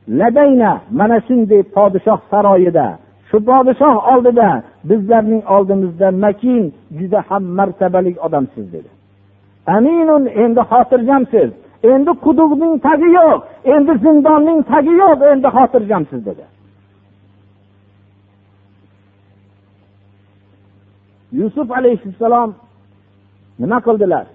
ladayna. 0.08 0.80
Mana 0.90 1.20
shunday 1.26 1.62
podshoh 1.74 2.20
saroyida. 2.30 2.98
Shu 3.28 3.36
podshoh 3.48 3.96
oldida 4.12 4.62
bizlarning 4.88 5.42
oldimizda 5.54 6.08
makin 6.24 6.64
juda 6.98 7.20
ham 7.28 7.44
martabali 7.58 8.12
odamsiz 8.26 8.66
dedi. 8.72 8.90
Aminun 9.66 10.24
endi 10.42 10.62
xotirjamsiz. 10.70 11.50
Endi 11.92 12.12
quduqning 12.24 12.74
tagi 12.86 13.08
yo'q. 13.18 13.40
Endi 13.74 13.92
zindonning 14.04 14.60
tagi 14.72 14.92
yo'q. 15.02 15.18
Endi 15.32 15.48
xotirjamsiz 15.56 16.20
dedi. 16.28 16.44
Yusuf 21.38 21.68
alayhissalom 21.78 22.50
nima 23.60 23.78
qildilar? 23.86 24.26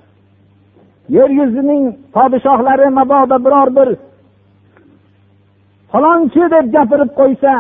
Yer 1.10 1.30
yuzining 1.30 1.84
podshohlari 2.16 2.90
mabodo 3.00 3.38
biror 3.46 3.70
bir 3.78 3.90
falonchi 5.92 6.44
deb 6.54 6.66
gapirib 6.76 7.12
qo'ysa 7.20 7.52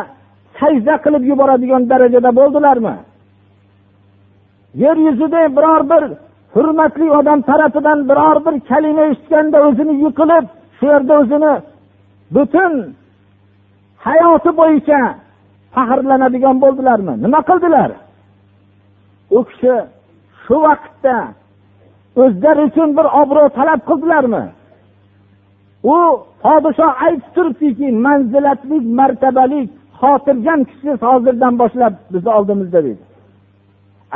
sajda 0.59 0.95
qilib 1.03 1.23
yuboradigan 1.31 1.83
darajada 1.91 2.31
bo'ldilarmi? 2.39 2.95
Yer 4.83 4.97
yuzida 5.07 5.41
biror 5.57 5.81
bir 5.91 6.03
hurmatli 6.55 7.07
odam 7.19 7.39
tarafidan 7.49 7.99
biror 8.09 8.37
bir 8.45 8.55
kalima 8.69 9.03
eshitganda 9.11 9.57
o'zini 9.67 9.93
yiqilib 10.03 10.45
shu 10.77 10.85
yerda 10.91 11.13
o'zini 11.21 11.53
butun 12.35 12.73
hayoti 14.07 14.51
bo'yicha 14.61 15.01
faxrlanadigan 15.75 16.55
bo'ldilarmi? 16.63 17.13
Nima 17.23 17.39
qildilar? 17.49 17.89
U 19.37 19.39
kishi 19.49 19.75
shu 20.43 20.55
vaqtda 20.65 21.17
o'zlari 22.23 22.61
uchun 22.69 22.89
bir 22.97 23.07
obro' 23.21 23.49
talab 23.57 23.81
qildilarmi? 23.89 24.43
U 25.95 25.97
podshoh 26.43 26.91
aytib 27.05 27.29
turibdiki 27.35 27.87
manzilatli 28.05 28.77
martabali 28.99 29.61
xotirjam 29.99 30.59
kishi 30.69 30.91
hozirdan 31.05 31.53
boshlab 31.61 31.93
bizni 32.13 32.31
oldimizda 32.37 32.79
deydi 32.85 33.03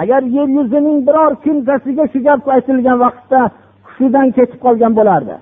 agar 0.02 0.22
yer 0.38 0.48
yuzining 0.58 1.00
biror 1.08 1.32
kimsasiga 1.44 2.06
shu 2.12 2.20
gap 2.28 2.42
aytilgan 2.56 2.98
vaqtda 3.06 3.40
hushidan 3.88 4.28
ketib 4.38 4.60
qolgan 4.66 4.94
bo'lardi. 5.00 5.36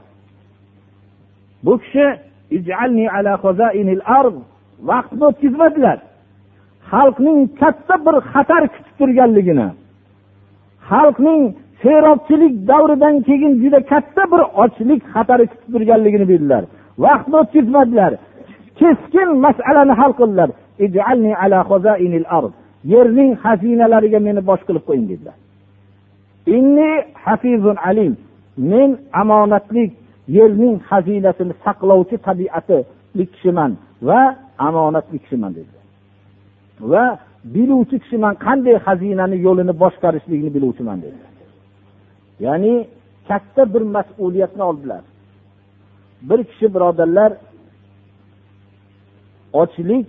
Bu 1.65 1.73
kishi 1.83 2.05
vaqtni 4.89 5.23
o'tkazmadilar. 5.29 5.97
Xalqning 6.91 7.39
katta 7.61 7.95
bir 8.05 8.15
xatar 8.31 8.63
kutib 8.73 8.95
turganligini 8.99 9.67
xalqning 10.89 11.41
serobchilik 11.81 12.53
davridan 12.67 13.15
keyin 13.27 13.53
juda 13.63 13.79
katta 13.91 14.23
bir 14.31 14.41
ochlik 14.63 15.01
xatari 15.13 15.45
kutib 15.51 15.69
turganligini 15.73 16.25
bildilar. 16.31 16.63
Vaqtni 17.03 17.35
o'tkazmadilar 17.41 18.11
keskin 18.79 19.29
masalani 19.45 19.93
hal 19.99 20.11
qildilar. 20.19 20.49
Yerning 22.93 23.31
xazinalariga 23.43 24.19
meni 24.27 24.41
bosh 24.49 24.63
qilib 24.67 24.83
qo'ying 24.89 25.07
dedilar. 25.11 25.35
Inni 26.55 26.91
hafizun 27.25 27.77
alim. 27.89 28.13
Men 28.71 28.89
omonatlik 29.21 29.91
yerning 30.37 30.75
xazinasini 30.89 31.53
saqlovchi 31.65 32.15
tabiatli 32.27 33.23
kishiman 33.33 33.71
va 34.07 34.21
omonatli 34.67 35.17
kishiman 35.23 35.51
dedilar. 35.57 35.83
Va 36.91 37.05
biluvchi 37.55 37.97
kishiman 38.03 38.33
qanday 38.45 38.75
xazinani 38.87 39.37
yo'lini 39.47 39.73
boshqarishlikni 39.83 40.49
biluvchiman 40.55 40.97
dedilar. 41.05 41.26
Ya'ni 42.39 42.87
katta 43.27 43.73
bir 43.73 43.81
mas'uliyatni 43.81 44.63
oldilar. 44.63 45.01
Bir 46.21 46.43
kishi 46.43 46.73
birodarlar 46.73 47.33
ochlik 49.53 50.07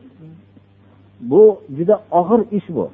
bu 1.21 1.61
juda 1.77 2.01
og'ir 2.11 2.41
ish 2.57 2.69
bu. 2.69 2.91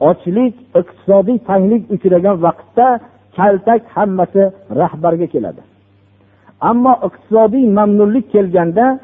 Ochlik 0.00 0.54
iqtisodiy 0.80 1.38
tanglik 1.48 1.90
uchragan 1.94 2.42
vaqtda 2.42 3.00
kaltak 3.36 3.82
hammasi 3.96 4.42
rahbarga 4.80 5.26
keladi. 5.26 5.62
Ammo 6.60 6.94
iqtisodiy 7.06 7.64
mamnunlik 7.78 8.32
kelganda 8.32 9.00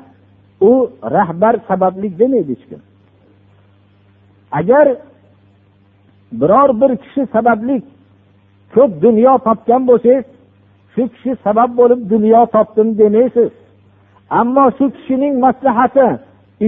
u 0.61 0.91
rahbar 1.03 1.55
sababli 1.69 2.19
demaydi 2.19 2.53
hech 2.53 2.65
kim. 2.69 2.81
Agar 4.53 4.87
biror 6.33 6.81
bir 6.81 6.97
kishi 6.97 7.27
sababli 7.33 7.83
ko'p 8.75 8.91
dunyo 9.05 9.33
topgan 9.47 9.83
bo'lsangiz 9.89 10.27
shu 10.93 11.03
kishi 11.13 11.33
sabab 11.45 11.71
bo'lib 11.79 12.01
dunyo 12.13 12.41
topdim 12.55 12.89
demaysiz. 13.01 13.51
Ammo 14.41 14.65
shu 14.79 14.85
kishining 14.97 15.35
maslahati 15.45 16.09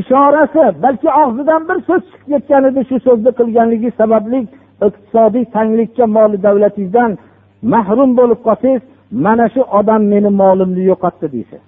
ishorasi 0.01 0.65
balki 0.83 1.09
og'zidan 1.23 1.63
bir 1.69 1.79
so'z 1.89 2.03
chiqib 2.11 2.29
ketgan 2.33 2.63
edi 2.71 2.81
shu 2.89 2.97
so'zni 3.07 3.31
qilganligi 3.39 3.91
sababli 4.01 4.41
iqtisodiy 4.87 5.45
tanglikka 5.55 6.05
moli 6.17 6.39
davlatingizdan 6.47 7.11
mahrum 7.73 8.11
bo'lib 8.19 8.41
qolsangiz 8.47 8.83
mana 9.25 9.47
shu 9.55 9.63
odam 9.79 10.03
meni 10.13 10.31
molimni 10.43 10.83
yo'qotdi 10.91 11.27
deysiz. 11.35 11.63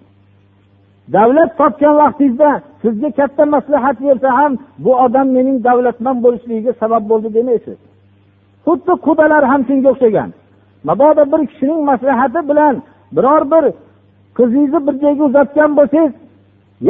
Davlat 1.16 1.50
topgan 1.60 1.94
vaqtingizda 2.02 2.50
sizga 2.82 3.10
katta 3.18 3.44
maslahat 3.54 3.96
bersa 4.06 4.28
ham 4.38 4.52
bu 4.84 4.92
odam 5.04 5.26
mening 5.36 5.56
davlatman 5.68 6.16
bo'lishligiga 6.24 6.72
sabab 6.82 7.02
bo'ldi 7.10 7.28
demaysiz. 7.38 7.78
Xuddi 8.66 8.94
qubalar 9.06 9.44
ham 9.50 9.60
shunga 9.68 9.88
o'xshagan. 9.92 10.30
Mabodo 10.88 11.22
bir 11.32 11.40
kishining 11.50 11.80
maslahati 11.90 12.40
bilan 12.50 12.74
biror 13.16 13.42
bir 13.52 13.64
qizingizni 14.36 14.80
bir 14.86 14.94
joyga 15.02 15.24
uzatgan 15.30 15.70
bo'lsangiz 15.78 16.12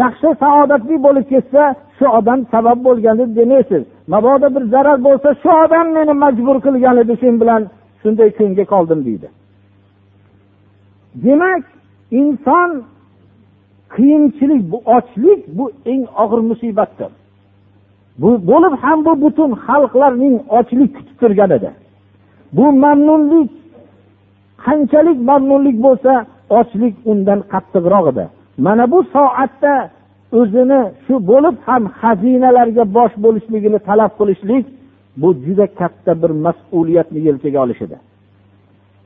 yaxshi 0.03 0.29
saodatli 0.43 0.97
bo'lib 1.07 1.27
ketsa 1.33 1.63
shu 1.97 2.07
odam 2.19 2.41
sabab 2.53 2.79
bo'lgan 2.87 3.17
deb 3.21 3.31
demaysiz. 3.39 3.83
Mabodo 4.13 4.49
bir 4.55 4.65
zarar 4.75 4.99
bo'lsa 5.07 5.29
shu 5.43 5.51
odam 5.65 5.87
meni 5.97 6.15
majbur 6.25 6.57
qilgan 6.67 6.97
edi 7.03 7.15
shu 7.23 7.29
bilan 7.43 7.63
shunday 8.03 8.31
kunga 8.39 8.65
qoldim 8.73 9.01
deydi. 9.09 9.29
Demak 11.25 11.65
inson 12.21 12.71
qiyinchilik 13.95 14.63
bu 14.73 14.79
ochlik 14.97 15.41
bu 15.57 15.65
eng 15.93 16.05
og'ir 16.23 16.41
musibatdir. 16.51 17.11
Bu 18.21 18.31
bo'lib 18.51 18.75
ham 18.83 18.99
bu 19.07 19.13
butun 19.25 19.51
xalqlarning 19.67 20.37
ochlik 20.59 20.91
kutib 20.97 21.17
turgan 21.21 21.51
edi 21.59 21.71
bu 22.57 22.67
mamnunlik 22.85 23.51
qanchalik 24.65 25.19
mamnunlik 25.31 25.77
bo'lsa 25.87 26.13
ochlik 26.59 26.95
undan 27.11 27.41
qattiqroq 27.53 28.07
edi. 28.13 28.25
Mana 28.65 28.85
bu 28.93 28.99
soatda 29.15 29.75
o'zini 30.39 30.81
shu 31.05 31.15
bo'lib 31.31 31.57
ham 31.67 31.83
xazinalarga 32.01 32.85
bosh 32.97 33.15
bo'lishligini 33.25 33.79
talab 33.89 34.13
qilishlik 34.19 34.65
bu 35.21 35.29
juda 35.45 35.67
katta 35.81 36.13
bir 36.23 36.31
mas'uliyatni 36.47 37.21
yelkaga 37.29 37.59
olish 37.65 37.83
edi 37.87 37.97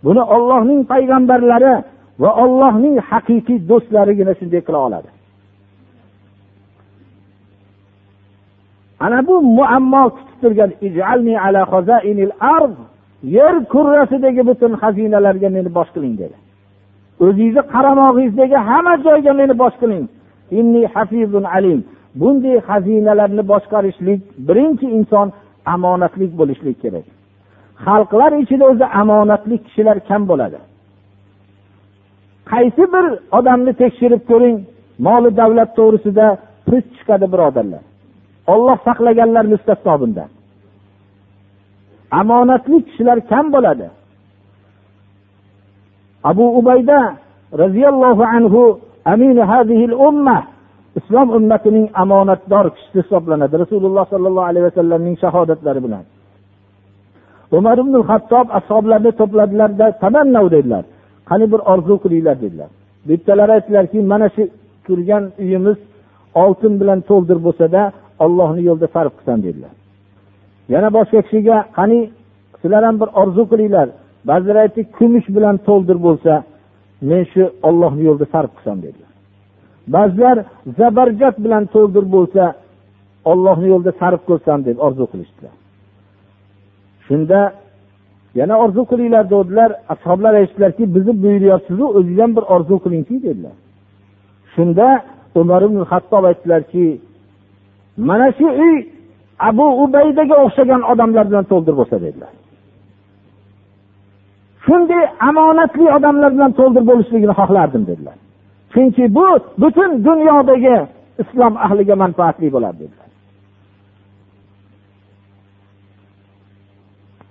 buni 0.05 0.23
ollohning 0.37 0.81
payg'ambarlari 0.93 1.75
va 2.23 2.31
ollohning 2.45 2.97
haqiqiy 3.11 3.59
do'stlarigina 3.71 4.33
shunday 4.41 4.63
qila 4.67 4.79
oladi. 4.87 5.09
Ana 9.05 9.27
bu 9.27 9.35
muammo 9.59 10.03
kutib 10.17 10.37
turgan 10.43 10.71
yer 13.23 13.65
kurrasidagi 13.73 14.43
butun 14.47 14.73
xazinalarga 14.83 15.49
meni 15.57 15.71
bosh 15.79 15.91
qiling 15.95 16.15
dedi. 16.23 16.37
O'zingizni 17.25 17.63
qaramog'ingizdagi 17.75 18.59
hamma 18.69 18.95
joyga 19.07 19.33
meni 19.41 19.55
bosh 19.63 19.77
qiling. 19.83 20.05
Inni 20.59 20.83
hafizun 20.95 21.45
alim. 21.57 21.81
Bunday 22.21 22.57
xazinalarni 22.69 23.43
boshqarishlik 23.53 24.21
birinchi 24.49 24.87
inson 24.99 25.29
omonatlik 25.75 26.33
bo'lishlik 26.41 26.77
kerak. 26.83 27.07
Xalqlar 27.85 28.33
ichida 28.43 28.65
o'zi 28.73 28.87
omonatli 29.03 29.57
kishilar 29.67 29.97
kam 30.09 30.23
bo'ladi. 30.31 30.59
Qaysi 32.51 32.85
bir 32.95 33.07
odamni 33.39 33.73
tekshirib 33.83 34.23
ko'ring 34.31 34.57
moli 35.07 35.31
davlat 35.41 35.71
to'g'risida 35.79 36.27
pis 36.69 36.85
chiqadi 36.97 37.27
birodarlar. 37.33 37.83
Olloh 38.53 38.77
saqlaganlar 38.87 39.45
mustasno 39.53 39.95
bundan 40.03 40.31
omonatli 42.21 42.79
kishilar 42.87 43.19
kam 43.31 43.47
bo'ladi. 43.55 43.87
Abu 46.31 46.47
ubayda 46.59 47.01
roziyallohu 47.63 48.25
anhu 48.37 48.63
aminu 49.13 49.43
hadihil 49.51 49.95
umma. 50.09 50.39
Islom 50.99 51.29
ummatining 51.39 51.87
omonatdor 52.03 52.67
kishisi 52.75 52.99
hisoblanadi. 53.03 53.55
Rasululloh 53.63 54.05
sollallohu 54.13 54.49
alayhi 54.51 54.67
vasallamning 54.69 55.17
shahodatlari 55.23 55.81
bilan. 55.87 56.05
Umar 57.59 57.77
ibn 57.85 57.95
hattob 58.11 58.47
ashoblarni 58.59 59.11
to'pladilarda 59.21 59.87
tamannav 60.03 60.47
dedilar. 60.55 60.85
Qani 61.29 61.47
bir 61.53 61.61
orzu 61.73 61.95
qilinglar 62.05 62.37
dedilar. 62.45 62.71
Bittalari 63.09 63.53
aytdilarki 63.57 63.99
mana 64.13 64.29
shu 64.35 64.43
turgan 64.87 65.25
uyimiz 65.43 65.79
oltin 66.43 66.73
bilan 66.81 67.01
to'ldir 67.09 67.39
bo'lsada 67.47 67.81
ollohni 68.25 68.63
yo'lida 68.69 68.89
sarf 68.95 69.13
qilsam 69.19 69.39
dedilar. 69.47 69.75
Yana 70.75 70.89
boshqa 70.97 71.21
kishiga 71.27 71.57
qani 71.79 71.99
sizlar 72.61 72.83
ham 72.89 72.97
bir 73.03 73.09
orzu 73.23 73.43
qilinglar. 73.51 73.89
Ba'zilar 74.29 74.57
aytdi 74.65 74.81
kumush 74.97 75.29
bilan 75.37 75.57
to'ldir 75.69 75.99
bo'lsa 76.07 76.33
men 77.09 77.23
shu 77.33 77.43
ollohni 77.69 78.03
yo'lida 78.09 78.27
sarf 78.35 78.51
qilsam 78.57 78.79
dedilar. 78.87 79.11
Ba'zilar 79.95 80.37
zabarjat 80.79 81.37
bilan 81.45 81.65
to'ldir 81.75 82.05
bo'lsa 82.15 82.45
ollohni 83.31 83.67
yo'lida 83.73 83.93
sarf 84.01 84.21
qilsam 84.29 84.59
deb 84.69 84.77
orzu 84.87 85.05
qilishdilar. 85.13 85.55
Shunda 87.07 87.41
yana 88.41 88.55
orzu 88.65 88.83
qilinglar 88.91 89.25
dedilar. 89.35 89.71
Ashoblar 89.95 90.33
aytishdilarki 90.41 90.85
bizni 90.95 91.13
buyuryapsizu 91.23 91.85
o'zingiz 91.99 92.23
ham 92.25 92.33
bir 92.37 92.45
orzu 92.55 92.77
qilingki 92.85 93.17
dedilar. 93.27 93.57
Shunda 94.55 94.87
umar 95.41 95.63
ibn 95.69 95.79
hattob 95.91 96.25
aytdilarki 96.31 96.85
mana 97.97 98.33
shu 98.39 98.47
uy 98.65 98.77
abu 99.39 99.67
ubaydaga 99.85 100.37
o'xshagan 100.45 100.83
odamlar 100.93 101.25
bilan 101.31 101.45
to'ldir 101.53 101.75
bo'lsa 101.81 101.97
dedilar. 102.05 102.33
Shunday 104.65 105.05
omonatli 105.29 105.87
odamlar 105.97 106.31
bilan 106.37 106.53
to'ldir 106.59 106.83
bo'lishligini 106.91 107.35
xohlardim 107.41 107.83
dedilar. 107.91 108.17
Chunki 108.73 109.05
bu 109.17 109.27
butun 109.63 109.91
dunyodagi 110.09 110.77
islom 111.23 111.55
ahliga 111.67 111.95
manfaatli 112.03 112.49
bo'ladi 112.55 112.79
dedilar. 112.83 113.09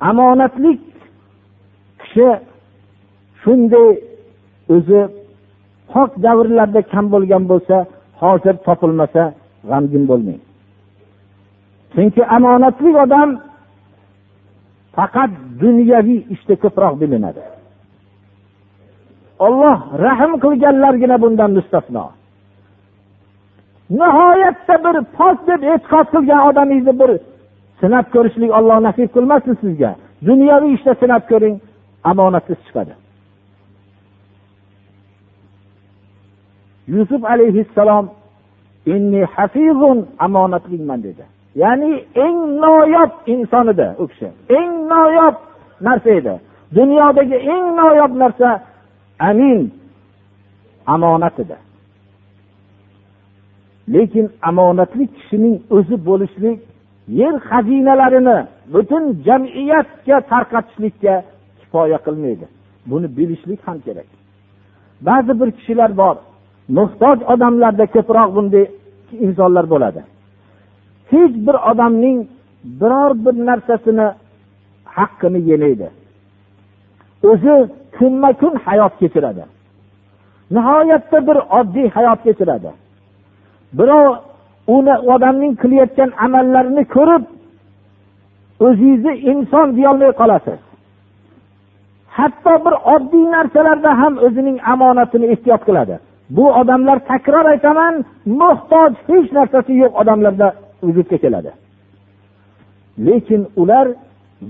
Omonatlik 0.09 0.79
kishi 2.01 2.27
shunday 3.41 3.89
o'zi 4.75 5.01
pok 5.91 6.09
davrlarda 6.25 6.81
kam 6.91 7.05
bo'lgan 7.13 7.43
bo'lsa 7.51 7.75
hozir 8.21 8.55
topilmasa 8.67 9.23
g'amgin 9.69 10.03
bo'lmang 10.11 10.41
chunki 11.95 12.21
omonatli 12.35 12.91
odam 13.03 13.29
faqat 14.95 15.31
dunyoviy 15.63 16.19
ishda 16.35 16.55
ko'proq 16.63 16.93
bilinadi. 17.01 17.43
Olloh 19.45 19.79
rahm 20.05 20.31
qilganlargina 20.43 21.17
bundan 21.23 21.51
mustasno. 21.57 22.05
Nihoyatda 23.99 24.75
bir 24.85 24.95
pok 25.17 25.37
deb 25.47 25.61
e'tiqod 25.73 26.07
qilgan 26.13 26.41
odamingizni 26.49 26.93
bir 27.01 27.11
sinab 27.79 28.05
ko'rishlik 28.13 28.51
olloh 28.59 28.77
nasib 28.87 29.09
qilmasin 29.15 29.55
sizga. 29.63 29.91
Dunyoviy 30.29 30.71
ishda 30.77 30.93
sinab 31.01 31.23
ko'ring 31.31 31.55
omonatsiz 32.11 32.59
chiqadi. 32.65 32.93
Yusuf 36.93 37.21
alayhissalom 37.33 38.05
inni 38.93 39.21
omonatliman 40.25 40.99
dedi. 41.07 41.23
Ya'ni 41.55 41.91
eng 42.25 42.37
noyob 42.63 43.11
inson 43.33 43.67
edi 43.73 43.87
u 44.01 44.07
kishi. 44.07 44.27
Eng 44.59 44.71
noyob 44.91 45.35
narsa 45.81 46.09
edi. 46.19 46.35
Dunyodagi 46.75 47.37
eng 47.53 47.65
noyob 47.79 48.11
narsa 48.21 48.49
amin 49.19 49.59
omonat 50.93 51.39
edi. 51.39 51.57
Lekin 53.93 54.27
omonatli 54.49 55.05
kishining 55.15 55.55
o'zi 55.75 55.95
bo'lishlik 56.07 56.59
yer 57.19 57.35
xazinalarini 57.49 58.37
butun 58.73 59.03
jamiyatga 59.27 60.17
tarqatishlikka 60.31 61.13
kifoya 61.59 61.99
qilmaydi. 62.05 62.45
Buni 62.89 63.07
bilishlik 63.17 63.59
ham 63.67 63.77
kerak. 63.85 64.09
Ba'zi 65.07 65.33
bir 65.39 65.49
kishilar 65.57 65.91
bor 66.01 66.15
muhtoj 66.77 67.17
odamlarda 67.33 67.85
ko'proq 67.95 68.29
bunday 68.35 68.65
insonlar 69.25 69.65
bo'ladi. 69.73 70.01
Hech 71.11 71.33
bir 71.45 71.57
odamning 71.71 72.19
biror 72.81 73.11
bir 73.25 73.35
narsasini 73.49 74.07
haqqini 74.95 75.39
yemaydi. 75.49 75.87
O'zi 77.29 77.55
kunma 77.97 78.29
kun 78.41 78.53
hayot 78.65 78.93
kechiradi. 79.01 79.43
Nihoyatda 80.55 81.27
bir 81.27 81.37
oddiy 81.59 81.87
hayot 81.95 82.19
kechiradi. 82.23 82.69
Birov 83.77 84.07
uni 84.75 84.95
odamning 85.13 85.53
qilayotgan 85.61 86.11
amallarini 86.25 86.83
ko'rib 86.95 87.23
o'zingizni 88.65 89.13
inson 89.31 89.67
deyolmay 89.77 90.11
qolasiz. 90.21 90.59
Hatto 92.17 92.53
bir 92.65 92.75
oddiy 92.95 93.25
narsalarda 93.35 93.91
ham 94.01 94.13
o'zining 94.25 94.57
omonatini 94.73 95.25
ehtiyot 95.33 95.61
qiladi. 95.67 95.95
Bu 96.35 96.45
odamlar 96.59 96.97
takror 97.11 97.45
aytaman 97.53 97.93
muhtoj 98.41 98.91
hech 99.09 99.27
narsasi 99.37 99.73
yo'q 99.81 99.93
odamlarda 100.01 100.47
vujudga 100.87 101.17
keladi. 101.23 101.51
Lekin 103.05 103.41
ular 103.61 103.87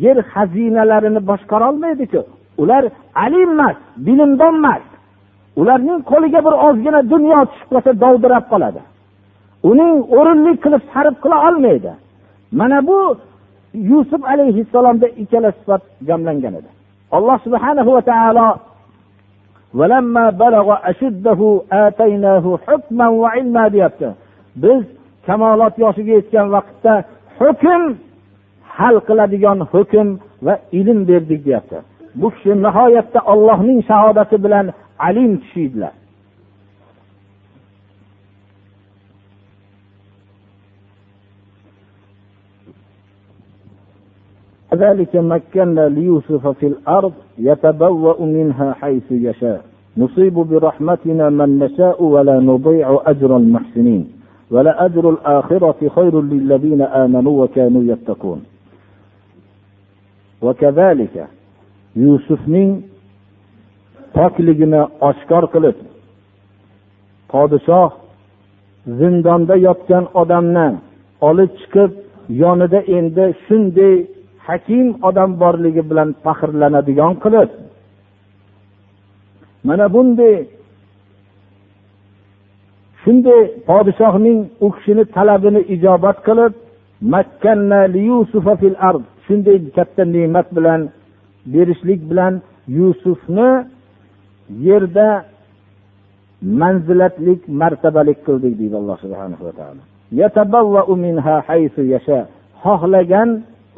yer 0.06 0.18
xazinalarini 0.32 1.22
boshqarolmaydiku. 1.30 2.22
Ular 2.62 2.84
alim 3.26 3.50
emas 3.56 3.78
bilimdon 4.06 4.56
emas. 4.62 4.84
Ularning 5.62 6.00
qo'liga 6.12 6.40
bir 6.46 6.54
ozgina 6.68 7.00
dunyo 7.14 7.40
tushib 7.50 7.68
qolsa 7.72 7.92
dovdirab 8.04 8.46
qoladi. 8.52 8.82
Uning 9.70 9.96
o'rinlik 10.18 10.58
qilib 10.64 10.84
sarf 10.94 11.16
qila 11.24 11.38
olmaydi. 11.48 11.92
Mana 12.60 12.78
bu 12.88 12.98
yusuf 13.92 14.22
alayhissalomda 14.34 15.08
ikkala 15.22 15.50
sifat 15.60 15.82
jamlangan 16.08 16.54
edi. 16.60 16.70
Alloh 17.18 17.38
subhanahu 17.46 17.92
va 17.96 18.02
taolo 18.12 18.48
biz 24.56 24.84
kamolot 25.27 25.75
yoshiga 25.85 26.13
yetgan 26.19 26.47
vaqtda 26.57 26.95
hukm 27.41 27.83
hal 28.77 28.97
qiladigan 29.09 29.61
hukm 29.73 30.09
va 30.47 30.55
ilm 30.81 30.99
berdik 31.09 31.41
deyapti 31.47 31.79
bu 32.21 32.27
kishi 32.35 32.53
nihoyatda 32.67 33.21
ollohning 33.33 33.81
shahodati 33.91 34.37
bilan 34.45 34.67
alim 35.09 35.33
kishi 35.43 35.61
edilar 35.69 35.95
كذلك 44.71 45.17
مكنا 45.17 45.89
ليوسف 45.89 46.49
في 46.49 46.67
الأرض 46.67 47.13
يتبوأ 47.39 48.27
منها 48.27 48.73
حيث 48.81 49.03
يشاء 49.11 49.65
نصيب 49.97 50.35
برحمتنا 50.35 51.31
من 51.31 51.59
نشاء 51.59 52.03
ولا 52.03 52.41
نضيع 52.41 53.01
أجر 53.07 53.37
المحسنين 53.37 54.13
ولأجر 54.51 55.11
الآخرة 55.11 55.81
خير 55.97 56.15
للذين 56.23 56.83
آمنوا 56.83 57.45
وكانوا 57.45 57.83
يتقون 57.93 58.41
وكذلك 60.43 61.15
yusufning 61.97 62.73
pokligini 64.15 64.83
oshkor 65.09 65.45
qilib 65.55 65.77
podshoh 67.33 67.91
zindonda 68.99 69.55
yotgan 69.67 70.05
odamni 70.21 70.69
olib 71.29 71.51
chiqib 71.61 71.91
yonida 72.43 72.81
endi 72.99 73.25
shunday 73.45 73.95
hakim 74.47 74.87
odam 75.09 75.31
borligi 75.43 75.83
bilan 75.91 76.09
faxrlanadigan 76.25 77.15
qilib 77.25 77.51
mana 79.69 79.87
bunday 79.95 80.35
shunday 83.06 83.42
podshohning 83.70 84.40
u 84.66 84.68
kishini 84.76 85.04
talabini 85.16 85.62
ijobat 85.76 86.18
qilib 86.28 86.54
shunday 89.26 89.58
katta 89.78 90.04
ne'mat 90.16 90.48
bilan 90.58 90.82
berishlik 91.54 92.02
bilan 92.10 92.34
yusufni 92.78 93.50
yerda 94.68 95.08
manzilatlik 96.62 97.42
martabalik 97.62 98.20
qildik 98.28 98.54
deydi 98.60 98.76
alloh 98.82 98.98
subhana 99.04 99.36
va 99.48 99.54
taolo. 99.60 99.82
Xohlagan 102.64 103.30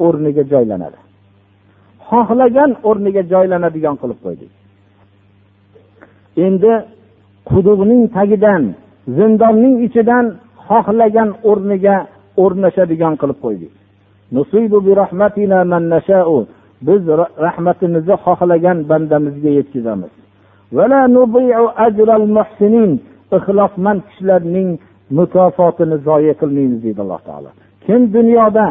o'rniga 0.06 0.42
joylanadi. 0.52 0.98
Xohlagan 2.08 2.70
o'rniga 2.88 3.22
joylanadigan 3.32 3.94
qilib 4.02 4.18
qo'ydik. 4.24 4.50
Endi 6.46 6.72
quduqning 7.50 8.02
tagidan 8.16 8.62
zindonning 9.16 9.76
ichidan 9.86 10.26
xohlagan 10.68 11.30
o'rniga 11.50 11.96
o'rnashadigan 12.42 13.14
qilib 13.20 13.38
qo'ydik. 13.44 13.72
Biz 16.86 17.02
rahmatimizni 17.46 18.16
xohlagan 18.24 18.78
bandamizga 18.90 19.50
yetkazamiz. 19.58 20.12
Ixlosmand 23.36 24.00
kishilarning 24.08 24.68
mukofotini 25.18 25.96
zoya 26.06 26.34
qilmaymiz 26.40 26.80
deydi 26.84 27.00
alloh 27.04 27.20
taolo. 27.28 27.50
Kim 27.84 28.00
dunyoda 28.16 28.66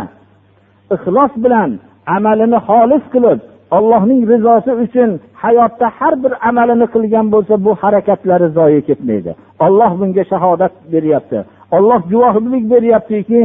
ixlos 0.96 1.34
bilan 1.44 1.70
amalini 2.16 2.60
xolis 2.68 3.04
qilib 3.14 3.40
allohning 3.72 4.22
rizosi 4.32 4.72
uchun 4.84 5.20
hayotda 5.44 5.88
har 6.00 6.14
bir 6.24 6.34
amalini 6.50 6.88
qilgan 6.94 7.26
bo'lsa 7.34 7.54
bu 7.66 7.72
harakatlari 7.82 8.48
zoye 8.58 8.82
ketmaydi. 8.88 9.32
Olloh 9.66 9.92
bunga 10.00 10.24
shahodat 10.32 10.74
beryapti. 10.94 11.40
Olloh 11.72 12.02
guvohlik 12.12 12.64
beryaptiki 12.74 13.42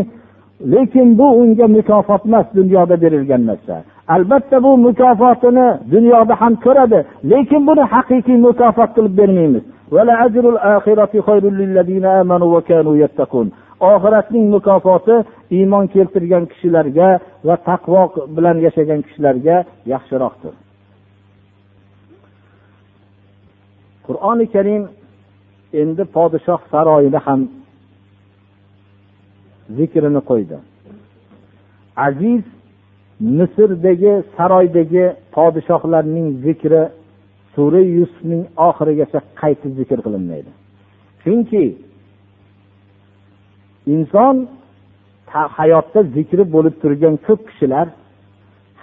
lekin 0.73 1.19
bu 1.19 1.27
unga 1.41 1.67
mukofot 1.77 2.23
emas 2.27 2.47
dunyoda 2.59 2.97
berilgan 3.03 3.43
narsa. 3.47 3.77
Albatta 4.09 4.63
bu 4.65 4.71
mukofotini 4.87 5.67
dunyoda 5.95 6.35
ham 6.41 6.55
ko'radi 6.65 6.99
lekin 7.33 7.63
buni 7.69 7.85
haqiqiy 7.95 8.37
mukofot 8.47 8.91
qilib 8.97 9.15
bermaymiz. 9.21 9.65
Oxiratning 13.91 14.47
mukofoti 14.55 15.17
iymon 15.59 15.85
keltirgan 15.95 16.45
kishilarga 16.53 17.09
va 17.47 17.57
taqvo 17.69 18.03
bilan 18.37 18.57
yashagan 18.67 19.01
kishilarga 19.07 19.57
yaxshiroqdir. 19.93 20.55
Qur'oni 24.07 24.47
karim 24.55 24.83
endi 25.83 26.03
podshoh 26.17 26.61
saroyini 26.73 27.21
ham 27.27 27.41
zikrini 29.77 30.23
qo'ydi. 30.31 30.57
Aziz 32.07 32.43
misrdagi 33.39 34.13
saroydagi 34.37 35.05
podshohlarning 35.37 36.29
zikri 36.45 36.83
sura 37.55 37.81
yusufning 37.97 38.43
oxirigacha 38.69 39.21
qayta 39.41 39.69
zikr 39.79 39.99
qilinmaydi. 40.07 40.51
Chunki 41.23 41.65
inson 43.95 44.37
hayotda 45.59 46.01
zikri 46.03 46.45
bo'lib 46.55 46.75
turgan 46.83 47.15
ko'p 47.27 47.41
kishilar 47.49 47.87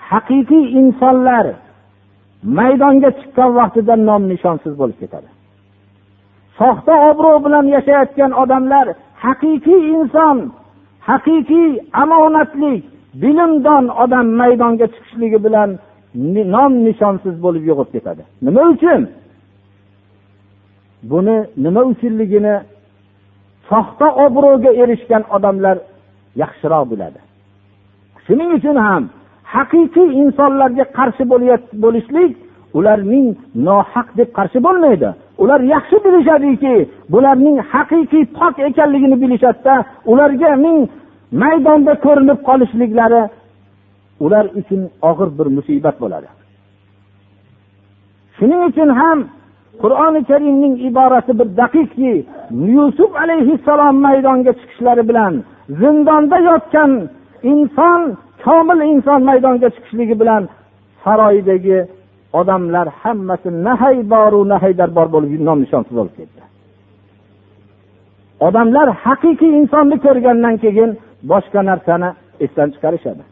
haqiqiy 0.10 0.66
insonlar 0.82 1.46
maydonga 2.60 3.10
chiqqan 3.20 3.50
vaqtida 3.60 3.94
nom 4.10 4.22
nishonsiz 4.32 4.74
bo'lib 4.82 4.98
ketadi. 5.02 5.30
Soxta 6.60 6.94
obro' 7.10 7.40
bilan 7.46 7.66
yashayotgan 7.76 8.32
odamlar 8.44 8.86
haqiqiy 9.26 9.82
inson 9.98 10.38
haqiqiy 11.10 11.70
omonatli 12.04 12.74
bilimdon 13.22 13.86
odam 14.04 14.28
maydonga 14.42 14.88
chiqishligi 14.94 15.40
bilan 15.46 15.70
nom 16.56 16.72
nishonsiz 16.88 17.36
bo'lib 17.46 17.64
yo'qolib 17.70 17.92
ketadi. 17.96 18.24
Nima 18.46 18.62
uchun? 18.74 19.02
Buni 21.12 21.38
nima 21.64 21.82
uchunligini 21.92 22.56
soxta 23.70 24.08
obro'ga 24.26 24.72
erishgan 24.82 25.24
odamlar 25.36 25.78
yaxshiroq 26.42 26.86
biladi 26.92 27.20
shuning 28.26 28.52
uchun 28.58 28.78
ham 28.88 29.04
haqiqiy 29.56 30.10
insonlarga 30.22 30.86
qarshi 30.98 31.24
bo'lishlik 31.84 32.32
ularning 32.78 33.28
nohaq 33.68 34.08
deb 34.18 34.30
qarshi 34.38 34.60
bo'lmaydi. 34.66 35.10
Ular 35.44 35.60
yaxshi 35.74 35.98
bilishadiki 36.06 36.74
bularning 37.14 37.58
haqiqiy 37.72 38.24
pok 38.38 38.56
ekanligini 38.70 39.18
bilishadida 39.24 39.76
ularga 40.12 40.52
ming 40.66 40.80
maydonda 41.42 41.94
ko'rinib 42.06 42.40
qolishliklari 42.48 43.22
ular 44.26 44.46
uchun 44.60 44.82
og'ir 45.10 45.30
bir 45.38 45.48
musibat 45.58 45.96
bo'ladi. 46.04 46.30
Shuning 48.38 48.62
uchun 48.70 48.90
ham 49.00 49.20
qur'oni 49.82 50.22
karimning 50.30 50.76
iborasi 50.90 51.32
bir 51.40 51.48
daqiqki 51.62 52.14
yusuf 52.76 53.12
alayhissalom 53.24 53.96
maydonga 54.08 54.52
chiqishlari 54.60 55.04
bilan 55.10 55.34
zindonda 55.82 56.38
yotgan 56.50 56.92
inson 57.52 58.02
komil 58.46 58.80
inson 58.94 59.20
maydonga 59.30 59.70
chiqishligi 59.76 60.16
bilan 60.22 60.44
saroydagi 61.04 61.80
odamlar 62.40 62.88
hammasi 63.02 63.50
nahay 63.68 63.98
boru 64.14 64.40
nahaydar 64.54 64.90
bor 64.98 65.08
bo'lib 65.14 65.32
nom 65.48 65.58
nishonsiz 65.64 65.94
bo'lib 66.00 66.16
ketdi. 66.20 66.42
Odamlar 68.48 68.88
haqiqiy 69.06 69.52
insonni 69.60 69.98
ko'rgandan 70.06 70.56
keyin 70.64 70.90
boshqa 71.32 71.62
narsani 71.70 72.10
esdan 72.46 72.70
chiqarishadi. 72.74 73.24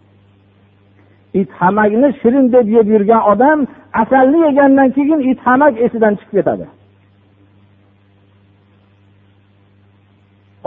It 1.40 1.50
hamakni 1.60 2.10
shirin 2.20 2.46
deb 2.54 2.68
yeb 2.76 2.88
yurgan 2.94 3.22
odam 3.32 3.60
asalni 4.02 4.40
yegandan 4.48 4.90
keyin 4.96 5.20
it 5.32 5.40
hamak 5.48 5.74
esidan 5.86 6.14
chiqib 6.20 6.36
ketadi. 6.38 6.66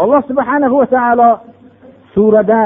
Alloh 0.02 0.22
subhanahu 0.30 0.76
va 0.80 0.86
taolo 0.94 1.30
surada 2.14 2.60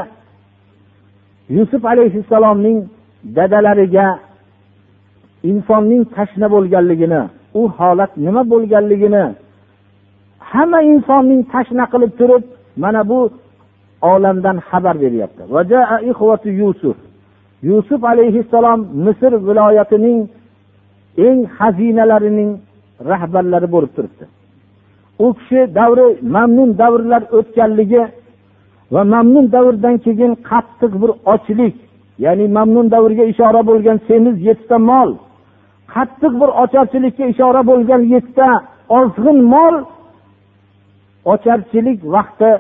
yusuf 1.57 1.83
alayhissalomning 1.93 2.79
dadalariga 3.37 4.07
insonning 5.51 6.03
tashna 6.17 6.47
bo'lganligini 6.55 7.23
u 7.61 7.63
holat 7.77 8.13
nima 8.27 8.43
bo'lganligini 8.53 9.25
hamma 10.51 10.81
insonning 10.93 11.43
tashna 11.53 11.85
qilib 11.93 12.13
turib 12.19 12.45
mana 12.83 13.03
bu 13.11 13.21
olamdan 14.13 14.57
xabar 14.69 14.95
beryapti. 15.05 15.43
Yusuf. 16.63 16.97
Yusuf 17.69 18.01
alayhissalom 18.13 18.81
misr 19.07 19.33
viloyatining 19.49 20.21
eng 21.27 21.39
xazinalarining 21.57 22.51
rahbarlari 23.11 23.69
bo'lib 23.75 23.93
turibdi. 23.97 24.25
U 25.25 25.27
kishi 25.39 25.61
davri 25.79 26.07
mamnun 26.37 26.71
davrlar 26.83 27.23
o'tganligi 27.39 28.03
va 28.95 29.03
mamnun 29.15 29.47
davrdan 29.55 29.97
keyin 30.05 30.33
qattiq 30.51 30.93
bir 31.03 31.11
ochlik 31.35 31.77
ya'ni 32.25 32.47
mamnun 32.57 32.87
davriga 32.95 33.25
ishora 33.33 33.61
bo'lgan 33.71 33.99
semiz 34.09 34.37
yettita 34.49 34.79
mol 34.91 35.11
qattiq 35.95 36.33
bir 36.41 36.51
ocharchilikka 36.63 37.25
ishora 37.33 37.63
bo'lgan 37.71 38.03
yettita 38.15 38.49
ozg'in 38.99 39.39
mol 39.55 39.75
ocharchilik 41.33 41.99
vaqti 42.15 42.51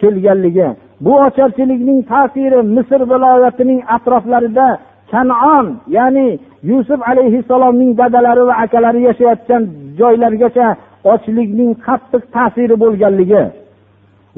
kelganligi 0.00 0.68
bu 1.04 1.12
ocharchilikning 1.26 2.00
ta'siri 2.12 2.60
misr 2.76 3.00
viloyatining 3.10 3.80
atroflarida 3.96 4.68
kanon 5.10 5.66
ya'ni 5.96 6.28
yusuf 6.70 7.00
alayhissalomning 7.10 7.90
dadalari 8.00 8.42
va 8.48 8.54
akalari 8.64 9.00
yashayotgan 9.08 9.62
joylargacha 10.00 10.66
ochlikning 11.12 11.70
qattiq 11.86 12.22
ta'siri 12.34 12.76
bo'lganligi 12.82 13.42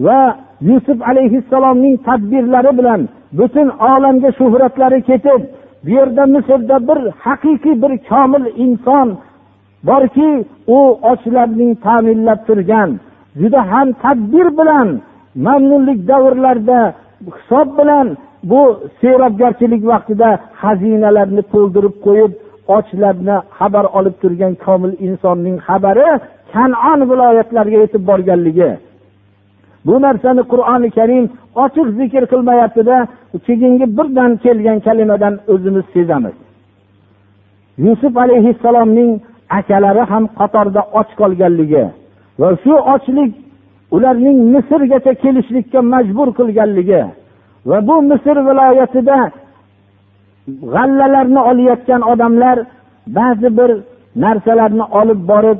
va 0.07 0.21
yusuf 0.71 0.99
alayhissalomning 1.11 1.97
tadbirlari 2.09 2.73
bilan 2.79 3.01
butun 3.39 3.69
olamga 3.93 4.31
shuhratlari 4.39 5.01
ketib 5.09 5.43
bu 5.85 5.91
yerda 5.97 6.25
misrda 6.35 6.77
bir 6.89 7.01
haqiqiy 7.25 7.75
bir 7.83 7.93
komil 8.09 8.45
inson 8.65 9.09
borki 9.89 10.31
u 10.77 10.79
ochlarning 11.13 11.73
ta'minlab 11.87 12.41
turgan 12.49 12.91
juda 13.41 13.61
ham 13.71 13.89
tadbir 14.05 14.47
bilan 14.59 14.89
mamnunlik 15.35 16.09
davrlarida 16.09 16.95
hisob 17.27 17.69
bilan 17.79 18.17
bu 18.51 18.61
serobgarchilik 19.01 19.83
vaqtida 19.93 20.29
xazinalarni 20.61 21.43
to'ldirib 21.53 21.97
qo'yib 22.07 22.33
ochlarni 22.77 23.37
xabar 23.59 23.85
olib 23.99 24.17
turgan 24.23 24.55
komil 24.65 24.93
insonning 25.07 25.57
xabari 25.67 26.09
kanon 26.53 27.01
viloyatlariga 27.11 27.79
yetib 27.85 28.03
borganligi. 28.11 28.71
Bu 29.87 29.95
narsani 30.05 30.43
qur'oni 30.53 30.89
karim 30.99 31.25
ochiq 31.65 31.87
zikr 31.99 32.23
qilmayaptida 32.33 32.97
keyingi 33.47 33.87
birdan 33.97 34.31
kelgan 34.45 34.79
kalimadan 34.87 35.35
o'zimiz 35.53 35.87
sezamiz. 35.95 36.37
Yusuf 37.85 38.15
alayhissalomning 38.25 39.11
akalari 39.59 40.03
ham 40.11 40.25
qatorda 40.39 40.83
och 40.99 41.09
qolganligi 41.21 41.85
va 42.41 42.49
shu 42.63 42.75
ochlik 42.95 43.31
ularning 43.95 44.39
misrgacha 44.55 45.13
kelishlikka 45.23 45.81
majbur 45.93 46.29
qilganligi 46.39 47.03
va 47.69 47.79
bu 47.89 47.97
misr 48.11 48.37
viloyatida 48.49 49.19
g'allalarni 50.75 51.41
olayotgan 51.51 52.03
odamlar 52.13 52.57
ba'zi 53.19 53.49
bir 53.59 53.71
narsalarni 54.25 54.85
olib 55.01 55.21
borib 55.33 55.59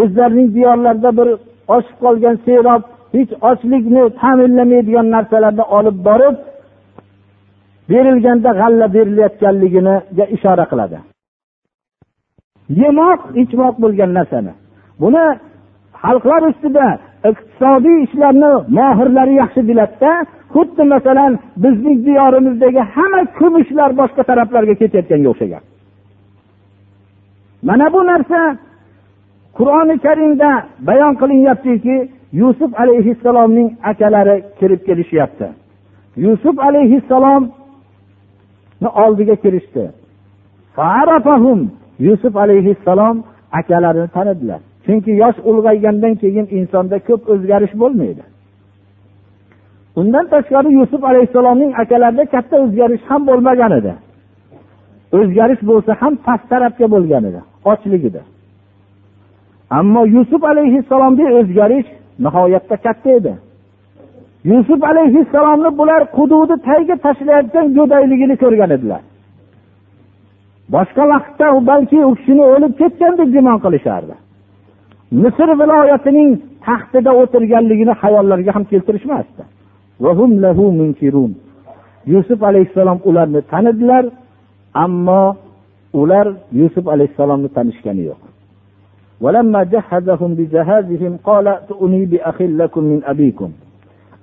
o'zlarining 0.00 0.48
diyorlarida 0.56 1.10
bir 1.18 1.28
oshib 1.76 1.96
qolgan 2.04 2.36
serob 2.46 2.82
hech 3.14 3.32
ochlikni 3.50 4.02
ta'minlamaydigan 4.20 5.06
narsalarni 5.14 5.64
olib 5.78 5.98
borib 6.08 6.36
berilganda 7.90 8.50
g'alla 8.60 8.86
berilayotganligiga 8.96 10.24
ishora 10.36 10.64
qiladi. 10.72 10.98
Yemoq 12.80 13.20
ichmoq 13.42 13.74
bo'lgan 13.82 14.10
narsani. 14.18 14.52
Buni 15.02 15.24
xalqlar 16.02 16.42
ustida 16.50 16.86
iqtisodiy 17.30 17.98
ishlarni 18.06 18.52
mohirlari 18.78 19.34
yaxshi 19.42 19.60
biladida 19.68 20.12
xuddi 20.54 20.82
masalan 20.94 21.32
bizning 21.64 21.98
diyorimizdagi 22.06 22.82
hamma 22.94 23.20
kumushlar 23.38 23.90
boshqa 24.00 24.22
taraflarga 24.30 24.74
ketayotganga 24.80 25.28
o'xshagan. 25.32 25.62
Mana 27.68 27.86
bu 27.94 28.00
narsa 28.10 28.40
qur'oni 29.58 29.96
karimda 30.06 30.50
bayon 30.88 31.14
qilinyaptiki 31.20 31.96
yusuf 32.40 32.70
alayhissalomning 32.82 33.68
akalari 33.90 34.36
kirib 34.58 34.80
kelishyapti. 34.88 35.46
Yusuf 36.24 36.56
alayhissalomni 36.68 38.88
oldiga 39.04 39.36
kirishdi. 39.44 39.84
Yusuf 42.06 42.36
alayhissalom 42.36 43.16
akalarini 43.52 44.08
tanidilar 44.16 44.60
chunki 44.84 45.12
yosh 45.22 45.38
ulg'aygandan 45.50 46.14
keyin 46.22 46.46
insonda 46.58 46.96
ko'p 47.08 47.22
o'zgarish 47.32 47.74
bo'lmaydi. 47.82 48.22
Undan 50.00 50.24
tashqari 50.32 50.70
yusuf 50.78 51.02
alayhissalomning 51.10 51.72
akalarida 51.82 52.24
katta 52.34 52.56
o'zgarish 52.64 53.02
ham 53.10 53.22
bo'lmagan 53.28 53.72
edi. 53.78 53.92
O'zgarish 55.18 55.62
bo'lsa 55.70 55.92
ham 56.00 56.14
past 56.26 56.44
tarafga 56.52 56.86
bo'lgan 56.94 57.24
edi 57.30 57.40
ochligida. 57.72 58.22
Ammo 59.78 60.02
yusuf 60.16 60.42
alayhissalomda 60.52 61.24
o'zgarish 61.38 61.88
nihoyatda 62.24 62.76
katta 62.86 63.10
edi. 63.18 63.34
Yusuf 64.44 64.80
alayhissalomni 64.90 65.78
bular 65.78 66.02
hududi 66.16 66.54
tagiga 66.68 66.96
tashlayotgan 67.06 67.66
go'dayligini 67.76 68.36
ko'rgan 68.42 68.70
edilar. 68.76 69.02
Boshqa 70.74 71.04
vaqtda 71.12 71.46
balki 71.70 71.98
u 72.08 72.14
kishini 72.18 72.44
o'lib 72.54 72.72
ketgan 72.80 73.12
deb 73.20 73.28
gumon 73.34 73.58
qilishardi. 73.64 74.14
misr 75.23 75.49
viloyatining 75.61 76.31
taxtida 76.67 77.11
o'tirganligini 77.21 77.93
hayollariga 78.01 78.51
ham 78.55 78.63
keltirishmasdi 78.71 79.43
yusuf 82.13 82.39
alayhissalom 82.49 82.99
ularni 83.09 83.41
tanidilar 83.51 84.05
ammo 84.73 85.23
ular 86.01 86.27
yusuf 86.61 86.85
alayhissalomni 86.93 87.49
tanishgani 87.57 88.03
yo'q 88.11 88.21
ولما 89.25 89.61
جهزهم 89.73 90.31
بجهازهم 90.39 91.13
قال 91.29 91.47
ائتوني 91.47 92.05
بأخ 92.11 92.37
لكم 92.41 92.83
من 92.91 92.99
أبيكم 93.13 93.49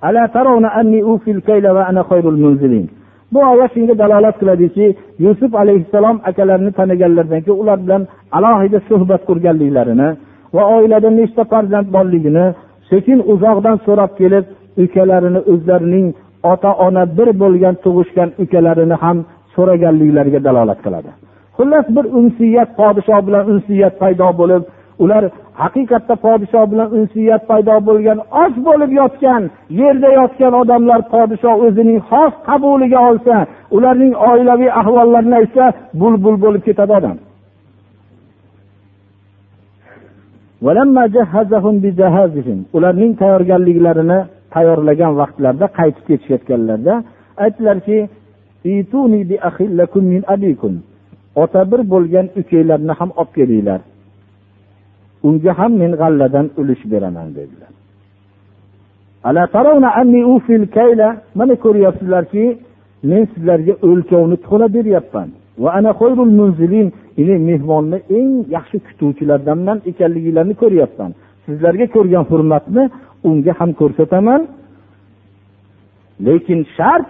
ألا 0.07 0.25
ترون 0.35 0.65
أني 0.65 1.01
أوفي 1.03 1.31
الكيل 1.31 1.65
وأنا 1.67 2.03
خير 2.09 2.29
المنزلين 2.29 2.87
bu 3.33 3.39
oyat 3.51 3.71
shunga 3.73 3.95
dalolat 4.01 4.35
qiladiki 4.39 4.95
yusuf 5.19 5.51
alayhissalom 5.55 6.17
akalarini 6.29 6.71
taniganlaridan 6.79 7.41
keyin 7.45 7.59
ular 7.63 7.77
bilan 7.83 8.01
alohida 8.37 8.79
suhbat 8.89 9.21
qurganliklarini 9.29 10.09
va 10.54 10.62
oilada 10.76 11.10
nechta 11.18 11.42
farzand 11.52 11.88
borligini 11.96 12.46
sekin 12.90 13.18
uzoqdan 13.32 13.76
so'rab 13.86 14.12
kelib 14.20 14.44
ukalarini 14.84 15.40
o'zlarining 15.52 16.06
ota 16.52 16.70
ona 16.86 17.02
bir 17.16 17.28
bo'lgan 17.42 17.74
tug'ishgan 17.84 18.30
ukalarini 18.42 18.96
ham 19.02 19.18
so'raganliklariga 19.54 20.40
dalolat 20.46 20.80
qiladi. 20.84 21.10
Xullas 21.56 21.86
bir 21.96 22.04
unsiyat 22.18 22.70
podshoh 22.80 23.20
bilan 23.26 23.44
unsiyat 23.52 23.94
paydo 24.02 24.28
bo'lib 24.40 24.62
ular 25.02 25.22
haqiqatda 25.62 26.14
podshoh 26.26 26.64
bilan 26.72 26.88
unsiyat 26.98 27.42
paydo 27.50 27.76
bo'lgan 27.88 28.18
och 28.42 28.54
bo'lib 28.66 28.90
yotgan 29.00 29.42
yerda 29.80 30.08
yotgan 30.20 30.52
odamlar 30.62 31.00
podshoh 31.14 31.56
o'zining 31.66 31.98
xos 32.10 32.32
qabuliga 32.48 33.00
olsa 33.08 33.36
ularning 33.76 34.14
oilaviy 34.30 34.70
ahvollarini 34.80 35.36
aytsa 35.40 35.64
bulbul 36.00 36.36
bo'lib 36.44 36.62
ketadi 36.68 36.92
odam. 37.00 37.16
Ularning 42.76 43.12
tayyorgarliklarini 43.20 44.18
tayyorlagan 44.54 45.12
vaqtlarida 45.20 45.66
qaytib 45.78 46.04
ketishayotganlarida 46.08 46.94
aytdilarki 47.44 47.98
ota 51.42 51.70
bir 51.70 51.80
bo'lgan 51.92 52.26
ukanglarni 52.40 52.92
ham 53.00 53.10
olib 53.20 53.32
kelinglar. 53.36 53.80
Unga 55.26 55.52
ham 55.58 55.72
men 55.82 55.92
g'alladan 56.00 56.46
ulush 56.60 56.82
beraman 56.92 57.28
dedilar. 57.38 57.72
Mana 61.38 61.54
ko'ryapsizlarki 61.64 62.44
men 63.10 63.22
sizlarga 63.32 63.74
o'lchovni 63.88 64.36
to'la 64.46 64.66
beryapman. 64.76 65.28
Mehmonni 67.48 67.98
eng 68.18 68.32
yaxshi 68.56 68.78
kutuvchilardanman 68.86 69.78
ekanligingizni 69.90 70.54
ko'ryapman. 70.62 71.10
Sizlarga 71.44 71.86
ko'rgan 71.94 72.24
hurmatni 72.30 72.82
unga 73.28 73.52
ham 73.58 73.70
ko'rsataman. 73.80 74.40
Lekin 76.26 76.60
shart 76.76 77.06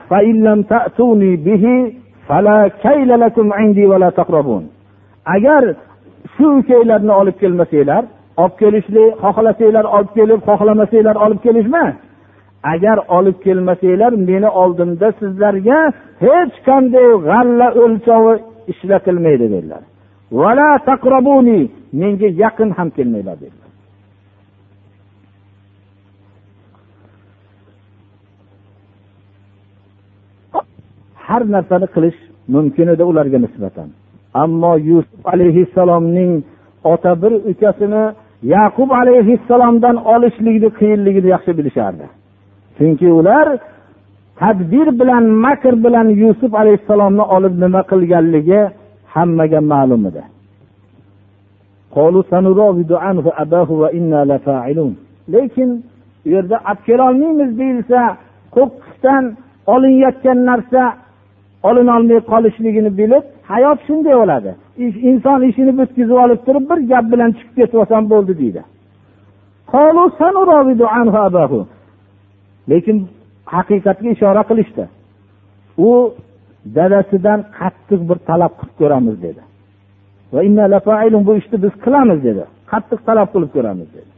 agar 5.37 5.63
shu 6.35 6.47
ukanglarni 6.61 7.13
olib 7.21 7.37
kelmasanglar 7.43 8.05
olib 8.43 8.55
kelishlik 8.61 9.11
xohlasanglar 9.23 9.87
olib 9.97 10.11
kelib 10.19 10.41
xohlamasanglar 10.49 11.17
olib 11.25 11.41
kelishma. 11.47 11.85
Agar 12.63 12.99
olib 13.09 13.37
kelmasanglar 13.45 14.13
meni 14.13 14.49
oldimda 14.63 15.09
sizlarga 15.21 15.79
hech 16.25 16.55
qanday 16.69 17.09
g'alla 17.29 17.69
o'lchovi 17.83 18.35
ishlatilmaydi 18.73 19.47
dedilar. 19.55 19.83
Menga 21.93 22.29
yaqin 22.43 22.71
ham 22.79 22.89
kelmanglar 22.97 23.37
dedilar. 23.45 23.71
Har 31.27 31.43
narsani 31.55 31.87
qilish 31.95 32.19
mumkin 32.55 32.87
edi 32.95 33.03
ularga 33.11 33.39
nisbatan. 33.39 33.89
Ammo 34.43 34.73
yusuf 34.91 35.23
alayhissalomning 35.33 36.33
ota 36.93 37.13
bir 37.23 37.33
ukasini 37.51 38.05
yaqub 38.55 38.91
alayhissalomdan 39.01 39.97
olishlikni 40.15 40.69
qiyinligini 40.79 41.29
yaxshi 41.35 41.53
bilishardi. 41.59 42.07
Chunki 42.81 43.09
ular 43.20 43.47
tadbir 44.41 44.89
bilan 45.01 45.24
makr 45.45 45.74
bilan 45.85 46.09
yusuf 46.22 46.53
alayhissalomni 46.55 47.24
olib 47.37 47.55
nima 47.62 47.81
qilganligi 47.91 48.61
hammaga 49.14 49.61
ma'lum 49.72 50.03
edi. 50.11 50.22
Lekin 55.35 55.70
u 56.26 56.28
yerda 56.35 56.57
olib 56.70 56.78
kelolmaymiz 56.89 57.51
deyilsa 57.61 58.01
qo'qqisdan 58.57 59.24
olinayotgan 59.74 60.39
narsa 60.51 60.83
olinolmay 61.68 62.20
qolishligini 62.33 62.91
bilib 63.01 63.24
hayot 63.53 63.78
shunday 63.87 64.14
bo'ladi. 64.20 64.51
Inson 65.11 65.41
ishini 65.51 65.72
bitkazib 65.81 66.18
olib 66.24 66.41
turib 66.47 66.64
bir 66.70 66.78
gap 66.91 67.05
bilan 67.12 67.31
chiqib 67.37 67.55
ketib 67.59 67.78
olsam 67.83 68.03
bo'ldi 68.12 68.33
deydi. 68.41 68.62
Lekin 72.71 72.97
haqiqatga 73.55 74.09
ishora 74.16 74.43
qilishdi. 74.51 74.85
U 75.89 75.91
dadasidan 76.77 77.41
qattiq 77.59 78.01
bir 78.09 78.18
talab 78.29 78.53
qilib 78.59 78.75
ko'ramiz 78.81 79.16
dedi. 79.27 79.43
Bu 81.27 81.33
ishni 81.41 81.57
biz 81.64 81.73
qilamiz 81.85 82.18
dedi. 82.29 82.45
Qattiq 82.71 83.01
talab 83.09 83.29
qilib 83.35 83.51
ko'ramiz 83.57 83.89
dedi. 83.97 84.11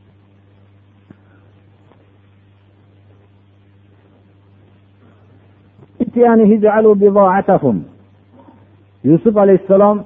Yusuf 9.11 9.35
alayhissalom 9.37 9.99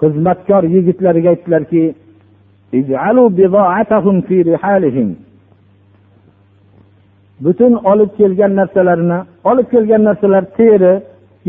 xizmatkor 0.00 0.62
yigitlariga 0.74 1.28
aytdilarki 1.34 1.82
butun 7.44 7.72
olib 7.90 8.10
kelgan 8.18 8.52
narsalarini 8.60 9.18
olib 9.50 9.66
kelgan 9.72 10.02
narsalar 10.08 10.44
teri 10.58 10.94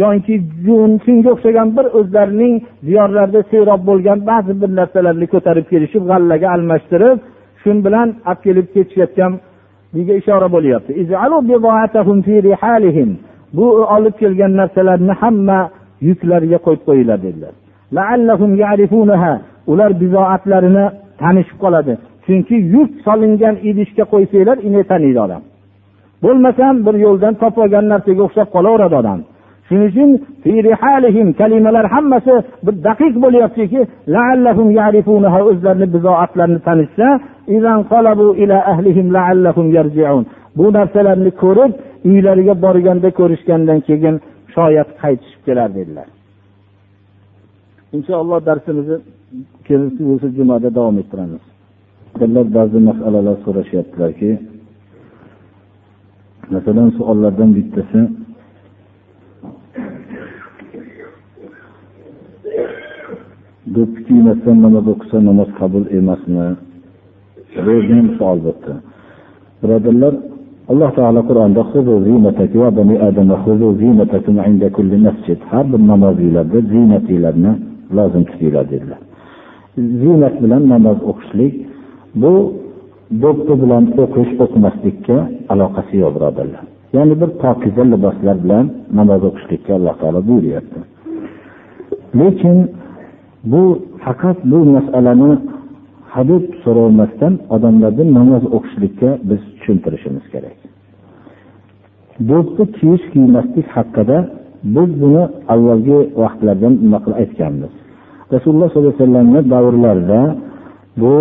yoki 0.03 0.35
jun 0.65 0.91
shunga 1.05 1.29
o'xshagan 1.35 1.67
bir 1.77 1.85
o'zlarining 1.99 2.55
diyorlarida 2.87 3.41
serob 3.51 3.81
bo'lgan 3.89 4.19
ba'zi 4.29 4.53
bir 4.61 4.69
narsalarni 4.79 5.27
ko'tarib 5.33 5.65
kelishib 5.71 6.03
g'allaga 6.11 6.47
almashtirib 6.55 7.17
shu 7.61 7.71
bilan 7.85 8.07
olib 8.31 8.39
kelib 8.45 8.67
ketishayotgan 8.75 9.33
ishora 10.21 10.47
bo'lyapti. 10.55 10.91
Bu 13.57 13.65
olib 13.95 14.15
kelgan 14.21 14.51
narsalarni 14.61 15.13
hamma 15.21 15.59
yuklariga 16.07 16.59
qo'yib 16.65 16.83
qo'yinglar 16.87 17.19
dedilar. 17.27 17.53
Ular 19.71 19.91
bizoatlarini 20.01 20.85
tanishib 21.21 21.57
qoladi. 21.63 21.93
Chunki 22.25 22.55
yuk 22.75 22.89
solingan 23.05 23.55
idishga 23.69 24.03
qo'ysanglar 24.13 24.57
ini 24.67 24.81
taniydi 24.91 25.19
odam. 25.25 25.41
Bo'lmasam 26.23 26.73
bir 26.85 26.95
yo'ldan 27.05 27.33
topib 27.41 27.61
olgan 27.65 27.85
narsaga 27.93 28.21
o'xshab 28.27 28.47
qolaveradi 28.55 28.95
odam. 29.01 29.19
Shuning 29.67 29.87
uchun 29.91 30.09
kalimalar 31.41 31.85
hammasi 31.95 32.33
bir 32.65 32.75
daqiq 32.87 33.13
bo'lyaptiki 33.23 33.79
o'zlarini 35.51 35.87
bizoatlarini 35.95 36.59
tanishsa 36.67 37.07
bu 40.57 40.65
narsalarni 40.77 41.31
ko'rib 41.43 41.71
uylariga 42.09 42.53
borganda 42.65 43.09
ko'rishgandan 43.19 43.79
keyin 43.87 44.15
shoyat 44.55 44.89
qaytishib 45.01 45.41
kelar 45.47 45.69
dedilar. 45.77 46.07
Inshaalloh 47.97 48.39
darsimizni 48.49 48.97
kelgusi 49.67 50.27
jumada 50.37 50.69
davom 50.77 50.97
ettiramiz. 51.01 51.43
Ba'zi 52.57 52.79
masalalar 52.89 53.35
so'rashyaptilarki 53.45 54.29
masalan 56.53 56.89
savollardan 56.97 57.49
bittasi. 57.57 57.99
Do'ppi 63.75 63.99
kiymasdan 64.07 64.57
namoz 64.65 64.85
o'qisa 64.93 65.17
namoz 65.29 65.49
qabul 65.59 65.85
emasmi? 65.99 66.47
Bu 67.65 67.73
ham 67.89 68.07
birodarlar 69.61 70.13
alloh 70.71 70.91
taolo 70.97 71.21
qur'onda 71.29 71.61
har 75.51 75.65
bir 75.71 75.81
namoziylarda 75.91 76.59
ziynatinglarni 76.71 77.51
lozim 77.97 78.23
tutinglar 78.29 78.65
dedilar. 78.73 78.99
Ziynat 80.01 80.35
bilan 80.43 80.63
namoz 80.73 80.97
o'qishlik 81.09 81.53
bu 82.21 82.33
do'ppi 83.23 83.53
bilan 83.61 83.83
o'qish 84.03 84.31
o'qimaslikka 84.43 85.17
aloqasi 85.53 85.95
yo'q 86.03 86.11
birodarlar. 86.17 86.63
Ya'ni 86.95 87.15
bir 87.21 87.29
pokiza 87.43 87.83
liboslar 87.93 88.35
bilan 88.43 88.65
namoz 88.99 89.21
o'qishlikka 89.29 89.71
alloh 89.77 89.95
taolo 90.01 90.19
buyuryapti. 90.29 90.79
Lekin 92.19 92.57
bu 93.51 93.63
faqat 94.03 94.37
bu 94.51 94.59
masalani 94.75 95.31
hadeb 96.13 96.43
so'ramasdan 96.63 97.33
odamlarni 97.55 98.05
namoz 98.19 98.43
o'qishlikka 98.57 99.09
biz 99.29 99.41
tushuntirishimiz 99.57 100.25
kerak. 100.33 100.57
Do'ppi 102.29 102.63
kiyish 102.77 103.05
kiymaslik 103.13 103.67
haqida 103.75 104.17
biz 104.75 104.89
buni 105.01 105.23
avvalgi 105.53 105.99
vaqtlarda 106.23 106.67
nima 106.83 106.99
qilib 107.03 107.17
aytganmiz? 107.23 107.73
Rasululloh 108.33 108.67
sollallohu 108.69 108.93
alayhi 108.93 109.03
vasallamni 109.03 109.39
davrlarida 109.53 110.21
bu 111.01 111.13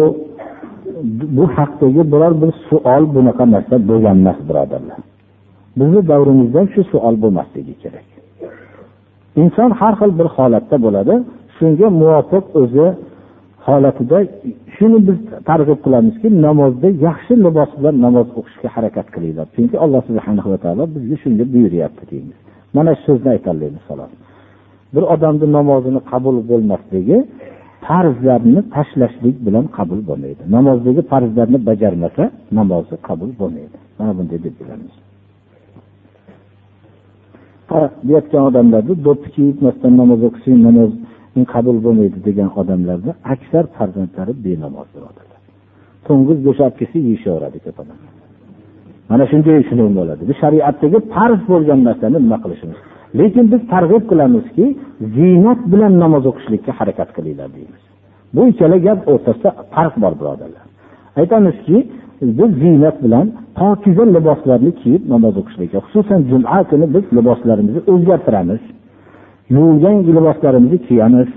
bu 1.36 1.44
haqdagi 1.56 2.02
biror 2.12 2.32
bir 2.42 2.50
savol 2.68 3.04
bunaqa 3.14 3.44
narsa 3.54 3.74
bo'lgan 3.90 4.16
emas 4.22 4.38
birodarlar. 4.48 4.98
Bizni 5.78 6.00
davrimizda 6.10 6.60
shu 6.72 6.80
savol 6.92 7.14
bo'lmasligi 7.22 7.74
kerak. 7.82 8.06
Inson 9.42 9.70
har 9.80 9.94
xil 10.00 10.10
bir 10.18 10.28
holatda 10.36 10.76
bo'ladi 10.84 11.14
shunga 11.56 11.88
muvofiq 12.00 12.44
o'zi 12.60 12.86
holatida 13.66 14.18
shuni 14.76 14.98
biz 15.08 15.18
targ'ib 15.48 15.78
qilamizki 15.84 16.28
namozda 16.46 16.88
yaxshi 17.06 17.32
libos 17.44 17.70
bilan 17.78 17.96
namoz 18.06 18.28
o'qishga 18.38 18.68
harakat 18.76 19.06
qilinglar. 19.14 19.46
Chunki 19.54 19.76
alloh 19.84 20.02
subhana 20.08 20.42
va 20.52 20.58
taolo 20.64 20.84
bizga 20.94 21.16
shunga 21.22 21.44
buyuryapti 21.54 22.04
deymiz. 22.10 22.38
Mana 22.76 22.92
shu 22.96 23.02
so'zni 23.06 23.28
aytolmaymiz 23.36 23.82
xolos. 23.88 24.12
Bir 24.94 25.04
odamni 25.14 25.46
namozini 25.58 26.00
qabul 26.10 26.36
bo'lmasligi 26.50 27.18
farzlarni 27.86 28.60
tashlashlik 28.74 29.36
bilan 29.46 29.64
qabul 29.78 30.00
bo'lmaydi. 30.08 30.42
Namozdagi 30.56 31.02
farzlarni 31.12 31.58
bajarmasa 31.68 32.22
namozi 32.58 32.94
qabul 33.08 33.30
bo'lmaydi. 33.40 33.76
Mana 33.98 34.12
bunday 34.18 34.38
deb 34.46 34.54
bilamiz. 34.60 34.94
Deyotgan 38.08 38.42
odamlarni 38.50 38.94
do'ppi 39.06 39.28
kiyibmasdan 39.34 39.92
namoz 40.00 40.20
o'qisang 40.28 40.58
namoz 40.68 40.90
qabul 41.54 41.76
bo'lmaydi 41.84 42.18
degan 42.28 42.48
odamlarni 42.60 43.12
aksar 43.32 43.64
farzandlari 43.76 44.32
benamoz 44.44 44.88
birodarlar 44.94 45.38
to'ng'iz 46.08 46.38
bo'shab 46.46 46.72
kelsa 46.78 46.98
yeyishaveradi 47.06 47.58
ko'p 47.64 47.76
odamlar. 47.82 48.12
Mana 49.10 49.24
shunday 49.30 49.58
shunday 49.68 49.88
bo'ladi. 50.00 50.22
Bu 50.30 50.34
shariatdagi 50.42 50.98
farz 51.14 51.40
bo'lgan 51.52 51.80
narsani 51.88 52.18
nima 52.24 52.38
qilishimiz? 52.44 52.78
Lekin 53.20 53.52
biz 53.52 53.62
targ'ib 53.72 54.04
qilamizki 54.10 54.66
ziynat 55.16 55.60
bilan 55.72 55.92
namoz 56.04 56.24
o'qishlikka 56.30 56.72
harakat 56.78 57.10
qilinglar 57.16 57.48
deymiz. 57.56 57.82
Bu 58.34 58.40
ikkala 58.50 58.76
gap 58.86 58.98
o'rtasida 59.12 59.50
farq 59.74 59.94
bor 60.02 60.12
birodarlar. 60.20 60.64
Aytamizki 61.20 61.76
biz 62.38 62.50
ziynat 62.62 62.96
bilan 63.04 63.26
pokiza 63.58 64.04
liboslarni 64.16 64.72
kiyib 64.80 65.02
namoz 65.14 65.34
o'qishlikka 65.40 65.78
xususan 65.86 66.20
juma 66.30 66.58
kuni 66.70 66.86
biz 66.94 67.04
liboslarimizni 67.16 67.82
o'zgartiramiz. 67.92 68.62
Yuvilgan 69.54 69.96
liboslarimizni 70.16 70.78
kiyamiz. 70.88 71.28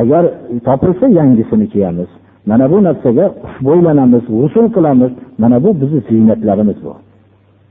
Agar 0.00 0.24
topilsa 0.66 1.06
yangisini 1.18 1.66
kiyamiz. 1.72 2.10
Mana 2.46 2.64
bu 2.72 2.76
narsaga 2.86 3.26
xushbo'ylanamiz 3.44 4.24
g'usul 4.38 4.66
qilamiz. 4.76 5.12
Mana 5.42 5.56
bu 5.64 5.70
bizni 5.80 6.00
ziynatlarimiz 6.08 6.78
bu 6.84 6.92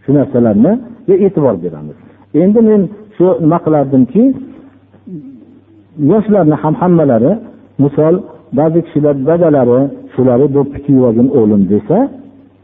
shu 0.03 0.09
narsalarga 0.17 0.71
e'tibor 1.07 1.55
beramiz. 1.63 1.97
Endi 2.41 2.61
men 2.69 2.81
shu 3.21 3.29
nima 3.43 3.57
qilardimki 3.65 4.23
yoshlarni 6.11 6.55
ham 6.63 6.73
hammalari 6.81 7.31
misol 7.83 8.15
ba'zi 8.59 8.79
kishilar 8.85 9.15
dadalari 9.29 9.79
shularni 10.13 10.47
do'ppi 10.55 10.77
kiyib 10.85 11.03
olgin 11.09 11.27
o'g'lim 11.37 11.63
desa 11.73 11.97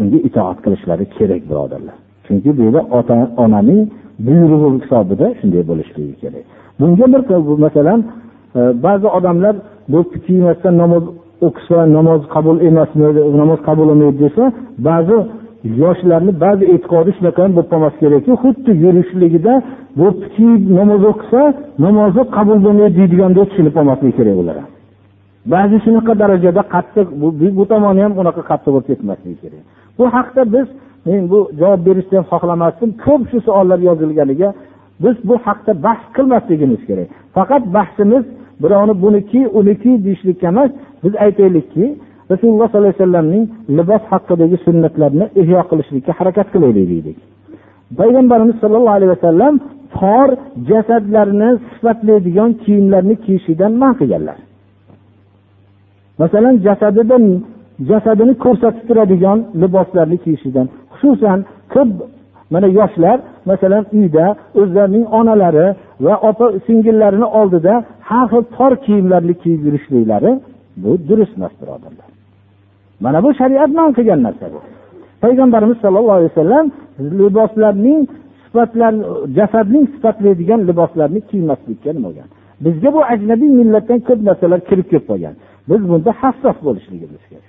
unga 0.02 0.20
itoat 0.28 0.58
qilishlari 0.64 1.06
kerak 1.18 1.42
birodarlar. 1.50 1.96
Chunki 2.26 2.50
bu 2.58 2.62
yerda 2.66 2.82
ota 3.00 3.18
onaning 3.44 3.82
buyrug'i 4.26 4.70
hisobida 4.84 5.28
shunday 5.40 5.64
bo'lishligi 5.72 6.16
kerak. 6.22 6.46
Bunga 6.80 7.06
bir 7.14 7.22
masalan 7.66 8.00
e, 8.60 8.62
ba'zi 8.86 9.08
odamlar 9.18 9.56
do'ppi 9.94 10.18
kiymasdan 10.26 10.74
namoz 10.84 11.04
o'qisa 11.48 11.80
namoz 11.98 12.22
qabul 12.36 12.58
emasmi 12.70 13.06
namoz 13.42 13.60
qabul 13.68 13.88
bo'lmaydi 13.90 14.18
desa 14.24 14.44
ba'zi 14.90 15.18
yoshlarni 15.64 16.32
ba'zi 16.44 16.64
e'tiqodi 16.74 17.12
shunaqa 17.18 17.40
ham 17.44 17.52
bo'lib 17.56 17.70
qolmasi 17.74 17.98
kerakki 18.04 18.32
xuddi 18.44 18.72
yurishligida 18.84 19.54
bu 20.00 20.08
kiyib 20.34 20.64
namoz 20.80 21.02
o'qisa 21.12 21.42
namozi 21.86 22.22
qabul 22.38 22.60
bo'lmaydi 22.66 22.96
deydigandek 23.00 23.46
tushunib 23.50 23.74
qolmasligi 23.78 24.14
kerak 24.20 24.38
ular. 24.44 24.58
Ba'zi 25.54 25.78
shunaqa 25.86 26.14
darajada 26.22 26.62
qattiq 26.74 27.08
bu, 27.22 27.28
bu 27.58 27.64
tomoni 27.72 28.02
ham 28.06 28.14
unaqa 28.22 28.42
qattiq 28.50 28.72
bo'lib 28.74 28.88
ketmasligi 28.92 29.38
kerak. 29.44 29.64
Bu 29.98 30.06
haqda 30.16 30.42
biz 30.54 30.68
men 31.08 31.22
bu 31.32 31.40
javob 31.60 31.82
berishni 31.88 32.16
ham 32.20 32.26
xohlamasdim 32.34 32.90
ko'p 33.06 33.22
shu 33.32 33.38
savollar 33.48 33.80
yozilganiga 33.90 34.50
biz 35.04 35.16
bu 35.30 35.36
haqda 35.46 35.72
bahs 35.86 36.04
qilmasligimiz 36.16 36.82
kerak. 36.90 37.08
Faqat 37.36 37.64
bahsimiz 37.78 38.24
birovni 38.62 38.94
buniki 39.04 39.42
uniki 39.60 39.92
deyishlikka 40.06 40.48
emas 40.54 40.72
biz 41.04 41.14
aytaylikki 41.26 41.86
rasululloh 42.32 42.68
sollallohu 42.70 42.88
alayhi 42.88 43.00
vasallamning 43.00 43.46
libos 43.78 44.04
haqidagi 44.12 44.58
sunnatlarni 44.66 45.26
ihyo 45.42 45.62
qilishlikka 45.70 46.12
harakat 46.20 46.48
qilaylik 46.54 46.86
deydik 46.94 47.18
payg'ambarimiz 48.00 48.56
sollallohu 48.64 48.96
alayhi 49.00 49.12
vasallam 49.16 49.54
tor 49.98 50.28
jasadlarni 50.70 51.50
sifatlaydigan 51.70 52.52
kiyimlarni 52.64 53.16
kiyishlikdan 53.26 53.72
man 53.82 53.94
qilganlar. 54.00 54.38
Masalan 56.22 56.56
jasadidan 56.66 57.24
jasadini 57.90 58.34
ko'rsatib 58.44 58.84
turadigan 58.88 59.40
liboslarni 59.62 60.18
kiyishidan 60.24 60.68
xususan 60.98 61.40
ko'p 61.74 61.90
mana 62.54 62.68
yoshlar 62.80 63.18
masalan 63.52 63.84
uyda 63.98 64.26
o'zlarining 64.60 65.06
onalari 65.20 65.68
va 66.06 66.16
opa 66.30 66.46
singillarini 66.68 67.28
oldida 67.40 67.74
har 68.10 68.26
xil 68.32 68.44
tor 68.56 68.74
kiyimlarni 68.86 69.34
kiyib 69.42 69.62
yurishliklari 69.68 70.32
bu 70.82 70.90
durust 71.08 71.34
emas 71.38 71.54
birodarlar. 71.62 72.07
Mana 73.04 73.20
bu 73.26 73.30
shariat 73.40 73.72
man 73.80 73.90
qilgan 73.98 74.20
narsa 74.28 74.48
bu. 74.54 74.60
Payg'ambarimiz 75.24 75.78
sollallohu 75.84 76.18
alayhi 76.20 76.32
vasallam 76.34 76.66
liboslarning 77.20 78.02
sifatlar 78.46 78.94
jasadning 79.38 79.86
sifatlaydigan 79.94 80.62
liboslarni 80.70 81.20
kiymaslikka 81.30 81.90
nima 81.94 82.08
bo'lgan? 82.08 82.28
Bizga 82.66 82.90
bu 82.96 83.02
ajnabiy 83.14 83.52
millatdan 83.60 84.00
ko'p 84.08 84.20
narsalar 84.30 84.60
kirib 84.70 84.88
kelib 84.92 85.06
qolgan. 85.10 85.36
Biz 85.70 85.82
bunda 85.90 86.12
hassos 86.22 86.58
bo'lishligimiz 86.68 87.24
kerak. 87.30 87.48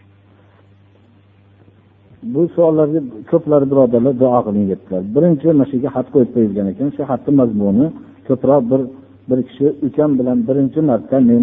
Bu 2.32 2.40
savollarga 2.55 3.01
ko'plari 3.30 3.66
birodarlar 3.72 4.14
duo 4.22 4.40
qiling 4.46 4.66
debdilar 4.72 5.03
birinchi 5.14 5.46
mana 5.51 5.64
shu 5.70 5.74
yerga 5.76 5.90
xat 5.96 6.07
qo'yib 6.14 6.30
qo'yilgan 6.34 6.66
ekan. 6.72 6.88
Shu 6.96 7.03
xatni 7.11 7.32
mazmuni 7.40 7.86
ko'proq 8.28 8.62
bir 8.70 8.80
bir 9.28 9.38
kishi 9.49 9.66
ukam 9.86 10.11
bilan 10.18 10.38
birinchi 10.49 10.80
marta 10.90 11.18
men 11.30 11.42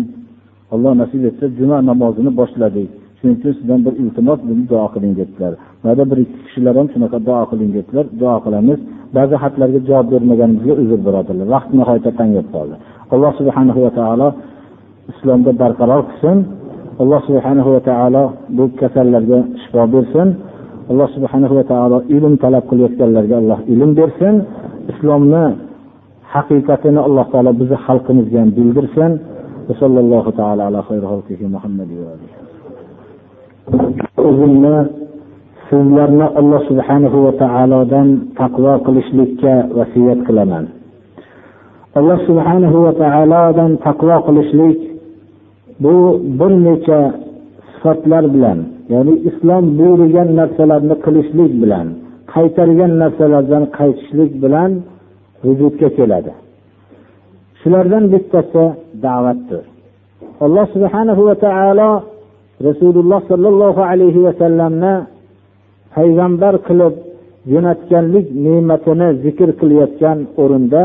alloh 0.73 0.93
nasib 1.01 1.21
etsa 1.29 1.45
juma 1.57 1.77
namozini 1.89 2.31
boshladik. 2.39 2.89
Shuning 3.17 3.35
uchun 3.39 3.53
sizdan 3.59 3.79
bir 3.85 3.93
iltimos 4.03 4.39
bizni 4.47 4.65
duo 4.71 4.85
qiling 4.93 5.13
debdilar. 5.19 5.53
Mana 5.83 6.03
bir 6.11 6.17
ikki 6.23 6.37
kishilar 6.45 6.73
ham 6.79 6.87
shunaqa 6.93 7.17
duo 7.27 7.43
qiling 7.51 7.71
debdilar. 7.77 8.05
Duo 8.21 8.35
qilamiz. 8.45 8.79
Ba'zi 9.17 9.35
xatlarga 9.43 9.79
javob 9.89 10.07
bermaganimizga 10.13 10.73
uzr 10.83 10.99
birodarlar 11.07 11.47
vaqt 11.55 11.69
nihoyatda 11.77 12.11
tang 12.19 12.29
bo'lib 12.35 12.49
qoldi. 12.55 12.75
Alloh 13.13 13.31
subhanahu 13.39 13.79
va 13.85 13.91
taolo 13.99 14.27
islomda 15.11 15.51
barqaror 15.61 16.01
qilsin. 16.09 16.37
Alloh 17.01 17.21
subhanahu 17.29 17.69
va 17.75 17.81
taolo 17.89 18.23
bu 18.57 18.63
kasallarga 18.79 19.39
shifo 19.61 19.83
bersin. 19.95 20.27
Alloh 20.91 21.07
subhanahu 21.15 21.53
va 21.59 21.63
taolo 21.73 21.97
ilm 22.15 22.33
talab 22.43 22.63
qilayotganlarga 22.69 23.35
alloh 23.41 23.59
ilm 23.73 23.91
bersin. 23.99 24.35
Islomni 24.91 25.45
haqiqatini 26.33 27.01
alloh 27.07 27.25
taolo 27.33 27.51
bizni 27.61 27.77
xalqimizga 27.85 28.37
ham 28.43 28.51
bildirsin. 28.57 29.11
O'zimni 34.27 34.77
sizlarni 35.69 36.27
alloh 36.39 36.61
subhanahu 36.69 37.17
va 37.25 37.33
taolodan 37.43 38.07
taqvo 38.39 38.73
qilishlikka 38.85 39.53
vasiyat 39.77 40.19
qilaman. 40.27 40.65
Alloh 41.99 42.19
subhanahu 42.29 42.77
va 42.85 42.93
taolodan 43.03 43.71
taqvo 43.87 44.17
qilishlik 44.27 44.79
bu 45.83 45.95
bir 46.39 46.51
necha 46.67 46.99
sifatlar 47.71 48.23
bilan 48.35 48.59
ya'ni 48.93 49.15
islom 49.29 49.63
buyurgan 49.79 50.29
narsalarni 50.39 50.95
qilishlik 51.05 51.51
bilan 51.61 51.87
qaytargan 52.33 52.91
narsalardan 53.01 53.63
qaytishlik 53.77 54.31
bilan 54.43 54.71
vujudga 55.45 55.89
keladi. 55.97 56.31
Shulardan 57.59 58.03
bittasi 58.13 58.63
da'vatdir. 59.05 59.63
Alloh 60.45 60.65
subhanahu 60.75 61.21
va 61.29 61.35
taolo 61.45 61.89
rasululloh 62.68 63.20
sollallohu 63.30 63.80
alayhi 63.92 64.24
vasallamni 64.26 64.94
payg'ambar 65.94 66.54
qilib 66.68 66.94
jo'natganlik 67.52 68.26
ne'matini 68.44 69.08
zikr 69.24 69.48
qilayotgan 69.60 70.18
o'rinda 70.42 70.84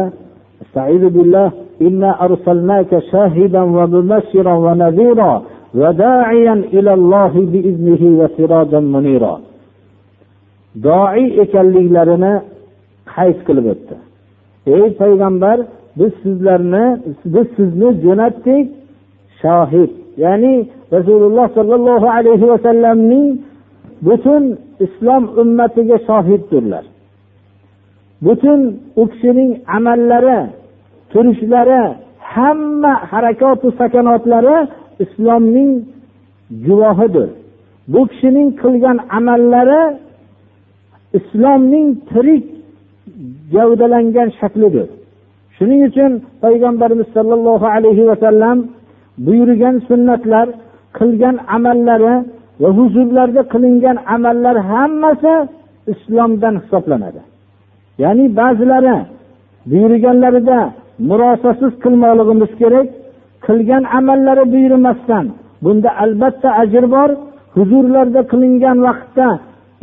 إنا 1.81 2.25
أرسلناك 2.25 2.91
شاهدا 3.11 3.61
ومبشرا 3.61 4.53
ونذيرا 4.65 5.33
وداعيا 5.79 6.53
إلى 6.75 6.93
الله 6.93 7.33
بإذنه 7.51 8.01
وسراجا 8.19 8.79
منيرا 8.95 9.35
doiy 10.85 11.27
ekanliklarini 11.43 12.33
qayd 13.13 13.37
qilib 13.47 13.65
o'tdi 13.73 13.95
ey 14.77 14.87
payg'ambar 15.01 15.57
biz 15.99 16.11
sizlarni 16.23 16.85
biz 17.33 17.47
sizni 17.57 17.89
jo'natdik 18.05 18.65
shohid 19.41 19.91
ya'ni 20.24 20.54
rasululloh 20.94 21.46
sollallohu 21.58 22.06
alayhi 22.16 22.46
vasallamning 22.52 23.26
butun 24.06 24.44
islom 24.84 25.22
ummatiga 25.42 25.96
shohiddirlar. 26.08 26.84
Butun 28.26 28.60
u 29.00 29.02
kishining 29.12 29.50
amallari 29.76 30.40
turishlari 31.12 31.82
hamma 32.32 32.92
harakatu 33.10 33.66
sakanotlari 33.80 34.58
islomning 35.04 35.72
guvohidir. 36.66 37.28
Bu 37.92 38.00
kishining 38.10 38.48
qilgan 38.62 38.98
amallari 39.18 39.82
islomning 41.18 41.88
tirik 42.10 42.44
gavdalangan 43.54 44.28
shaklidir. 44.40 44.88
Shuning 45.56 45.80
uchun 45.88 46.12
payg'ambarimiz 46.42 47.08
sollallohu 47.16 47.66
alayhi 47.76 48.04
vasallam 48.10 48.58
buyurgan 49.26 49.76
sunnatlar 49.88 50.46
qilgan 50.98 51.36
amallari 51.56 52.14
va 52.62 52.68
huzurlarda 52.78 53.42
qilingan 53.52 53.96
amallar 54.14 54.56
hammasi 54.70 55.34
islomdan 55.92 56.54
hisoblanadi. 56.62 57.20
Ya'ni 58.02 58.26
ba'zilari 58.40 58.96
buyurganlarida 59.70 60.58
murosasiz 61.08 61.72
qilmoqligimiz 61.84 62.52
kerak 62.60 62.88
qilgan 63.46 63.84
amallari 63.98 64.44
buyurmasdan 64.54 65.24
bunda 65.64 65.90
albatta 66.04 66.48
ajr 66.62 66.84
bor. 66.96 67.10
Huzurlarda 67.56 68.20
qilingan 68.32 68.78
vaqtda 68.86 69.28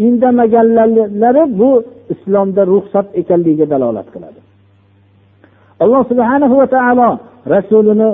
indamaganlari 0.05 1.43
bu 1.59 1.71
islomda 2.13 2.61
ruxsat 2.73 3.07
ekanligiga 3.21 3.65
dalolat 3.73 4.07
qiladi. 4.13 4.39
Alloh 5.83 6.03
subhanahu 6.11 6.55
va 6.61 6.67
taolo 6.75 7.09
rasulini 7.53 8.09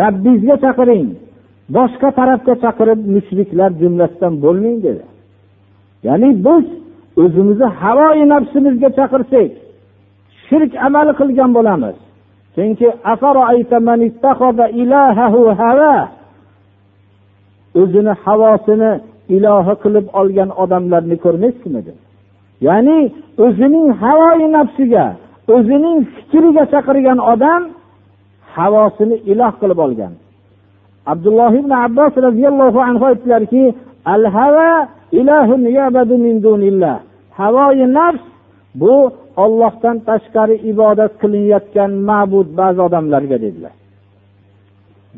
robbingizga 0.00 0.56
chaqiring 0.64 1.08
boshqa 1.76 2.08
tarafga 2.18 2.54
chaqirib 2.64 3.00
mushriklar 3.14 3.70
jumlasidan 3.80 4.34
bo'lmang 4.44 4.78
dedi. 4.86 5.04
Ya'ni 6.06 6.30
biz 6.46 6.66
o'zimizni 7.22 7.68
havoyi 7.82 8.24
nafsimizga 8.32 8.88
chaqirsak 8.98 9.50
shirk 10.46 10.72
amali 10.86 11.12
qilgan 11.20 11.50
bo'lamiz. 11.56 11.96
Chunki 12.54 12.88
o'zini 17.80 18.12
havosini 18.24 18.92
ilohi 19.36 19.74
qilib 19.82 20.06
olgan 20.20 20.50
odamlarni 20.62 21.16
ko'rmaysizmi 21.24 21.80
ya'ni 22.66 22.98
o'zining 23.44 23.86
havoyi 24.02 24.46
nafsiga 24.56 25.06
o'zining 25.54 25.98
fikriga 26.14 26.64
chaqirgan 26.72 27.18
odam 27.32 27.62
havosini 28.54 29.16
iloh 29.32 29.52
qilib 29.60 29.78
olgan. 29.86 30.12
Abdulloh 31.12 31.52
ibn 31.60 31.72
abbos 31.86 32.12
roziyallohu 32.26 32.78
anhu 32.88 33.04
aytdilarki 33.10 33.64
al 34.14 34.24
hava 34.36 34.72
ilahun 35.20 35.60
min 36.26 36.34
dunillah. 36.46 36.96
Havoyi 37.38 37.86
nafs 37.98 38.24
bu 38.80 38.94
ollohdan 39.44 39.96
tashqari 40.08 40.56
ibodat 40.70 41.12
qilinayotgan 41.20 41.90
ma'bud 42.08 42.48
ba'zi 42.60 42.80
odamlarga 42.88 43.36
dedilar. 43.44 43.74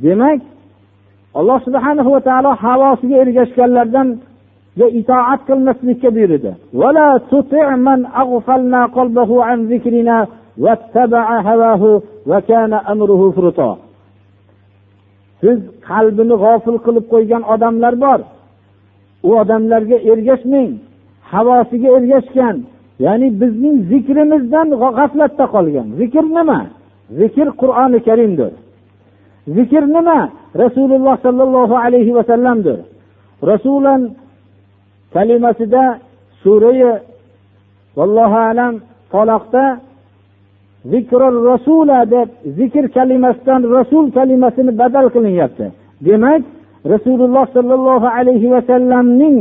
Demak 0.05 0.41
alloh 1.39 1.59
subhanahu 1.67 2.11
va 2.15 2.21
taolo 2.29 2.51
havosiga 2.65 3.17
ergashganlardan 3.25 4.09
itoat 5.01 5.41
qilmaslikka 5.49 6.09
buyurdi. 6.17 6.53
Siz 15.43 15.59
qalbini 15.89 16.35
g'ofil 16.43 16.77
qilib 16.87 17.07
qo'ygan 17.13 17.43
odamlar 17.55 17.95
bor. 18.05 18.21
U 19.29 19.31
odamlarga 19.43 19.99
ergashmang 20.13 20.71
havosiga 21.33 21.89
ergashgan 21.99 22.57
ya'ni 23.05 23.29
bizning 23.41 23.77
zikrimizdan 23.91 24.69
g'aflatda 24.83 25.45
qolgan. 25.55 25.87
Zikr 26.01 26.25
nima? 26.39 26.61
Zikr 27.21 27.49
qur'oni 27.61 27.99
karimdir. 28.09 28.53
Zikr 29.57 29.85
nima? 29.97 30.19
Rasululloh 30.63 31.17
sollallohu 31.27 31.75
alayhi 31.85 32.13
vasallamdir 32.19 32.79
rasulan 33.51 34.01
kalimasida 35.15 35.85
surai 36.43 36.83
vallohu 37.97 38.39
alam 38.51 38.75
toloqda 39.13 39.65
zikrul 40.93 41.39
rasula 41.51 41.99
deb 42.15 42.29
zikr 42.59 42.85
kalimasidan 42.97 43.63
rasul 43.79 44.05
kalimasini 44.17 44.73
badal 44.81 45.07
qilinyapti. 45.15 45.67
Demak 46.07 46.43
rasululloh 46.93 47.45
sollallohu 47.57 48.07
alayhi 48.19 48.47
vasallamning 48.55 49.37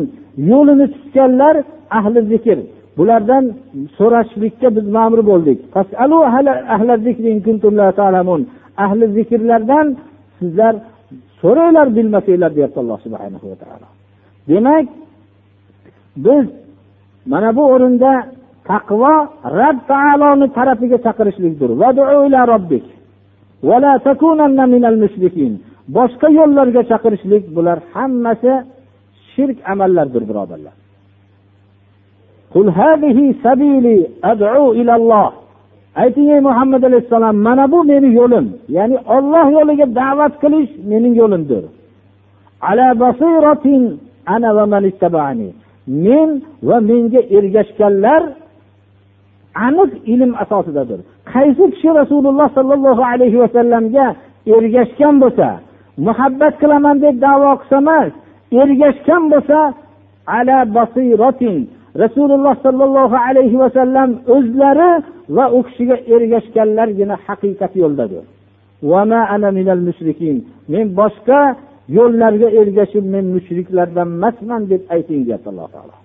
yo'lini 0.52 0.86
tutganlar 0.94 1.56
ahli 1.98 2.20
zikr. 2.32 2.58
Bulardan 2.98 3.46
so'rashlikka 3.98 4.68
biz 4.76 4.86
ma'mur 4.98 5.22
bo'ldik. 5.32 5.60
Ahli 8.86 9.06
zikrlardan 9.18 9.88
sizlar 10.40 10.74
so'ranglar 11.42 11.88
bilmasanglar 11.98 12.52
deyapti 12.58 12.78
alloh 12.84 13.00
subhanahu 13.06 13.46
va 13.52 13.58
taolo 13.62 13.88
demak 14.52 14.86
biz 16.16 16.46
mana 17.26 17.56
bu 17.56 17.64
o'rinda 17.74 18.12
taqvo 18.70 19.14
rab 19.60 19.78
taoloni 19.92 20.48
tarafiga 20.58 20.98
chaqirishlikdir. 21.06 21.70
Boshqa 25.98 26.28
yo'llarga 26.40 26.82
chaqirishlik 26.92 27.44
bular 27.56 27.78
hammasi 27.94 28.52
shirk 29.32 29.58
amallardir 29.72 30.24
birodarlar. 30.30 30.76
Ayting 36.04 36.28
ey 36.36 36.40
muhammad 36.48 36.84
alayhissalom 36.90 37.36
mana 37.48 37.66
bu 37.72 37.80
meni 37.92 38.10
yo'lim 38.20 38.46
ya'ni 38.78 38.98
olloh 39.16 39.46
yo'liga 39.58 39.86
da'vat 40.00 40.34
qilish 40.44 40.72
mening 40.92 41.14
yo'limdir. 41.22 41.64
Men 45.88 46.30
va 46.64 46.78
menga 46.90 47.22
ergashganlar 47.38 48.22
aniq 49.68 49.92
ilm 50.14 50.32
asosidadir. 50.44 51.00
Qaysi 51.34 51.66
kishi 51.74 51.90
rasululloh 52.02 52.48
sollallohu 52.58 53.04
alayhi 53.14 53.38
vasallamga 53.44 54.08
ergashgan 54.56 55.16
bo'lsa 55.24 55.50
muhabbat 56.08 56.54
qilaman 56.62 56.98
deb 57.06 57.16
davo 57.26 57.52
qilsa 57.62 57.78
emas 57.84 58.12
ergashgan 58.62 59.24
bo'lsa 59.34 59.60
ala 60.38 60.58
basiratin 60.78 61.58
rasululloh 62.04 62.56
sollallohu 62.66 63.18
alayhi 63.28 63.58
vasallam 63.64 64.10
o'zlari 64.36 64.92
va 65.36 65.46
u 65.58 65.60
kishiga 65.68 65.98
ergashganlargina 66.16 67.16
haqiqat 67.26 67.74
yo'ldadir. 67.84 68.24
Men 70.74 70.86
boshqa 71.00 71.40
yo'llarga 71.98 72.48
ergashib 72.62 73.06
men 73.14 73.26
mushriklardan 73.36 74.10
emasman 74.16 74.62
deb 74.72 74.82
ayting 74.96 75.22
deyapti 75.26 75.50
alloh 75.52 75.68
taolo. 75.74 75.96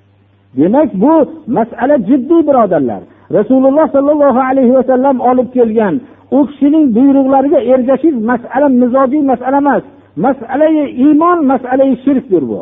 Demak 0.56 0.90
bu 1.02 1.14
masala 1.56 1.96
jiddiy 2.08 2.42
birodarlar. 2.48 3.02
Rasululloh 3.36 3.86
sollallohu 3.96 4.40
alayhi 4.50 4.74
vasallam 4.78 5.16
olib 5.30 5.48
kelgan 5.56 5.94
u 6.36 6.38
kishining 6.48 6.86
buyruqlariga 6.96 7.60
ergashish 7.72 8.16
masala 8.30 8.68
mizojiy 8.80 9.22
masala 9.32 9.58
emas. 9.64 9.84
Masalai 10.24 10.76
iymon 11.04 11.38
masalai 11.52 11.92
shirkdir 12.04 12.44
bu. 12.50 12.60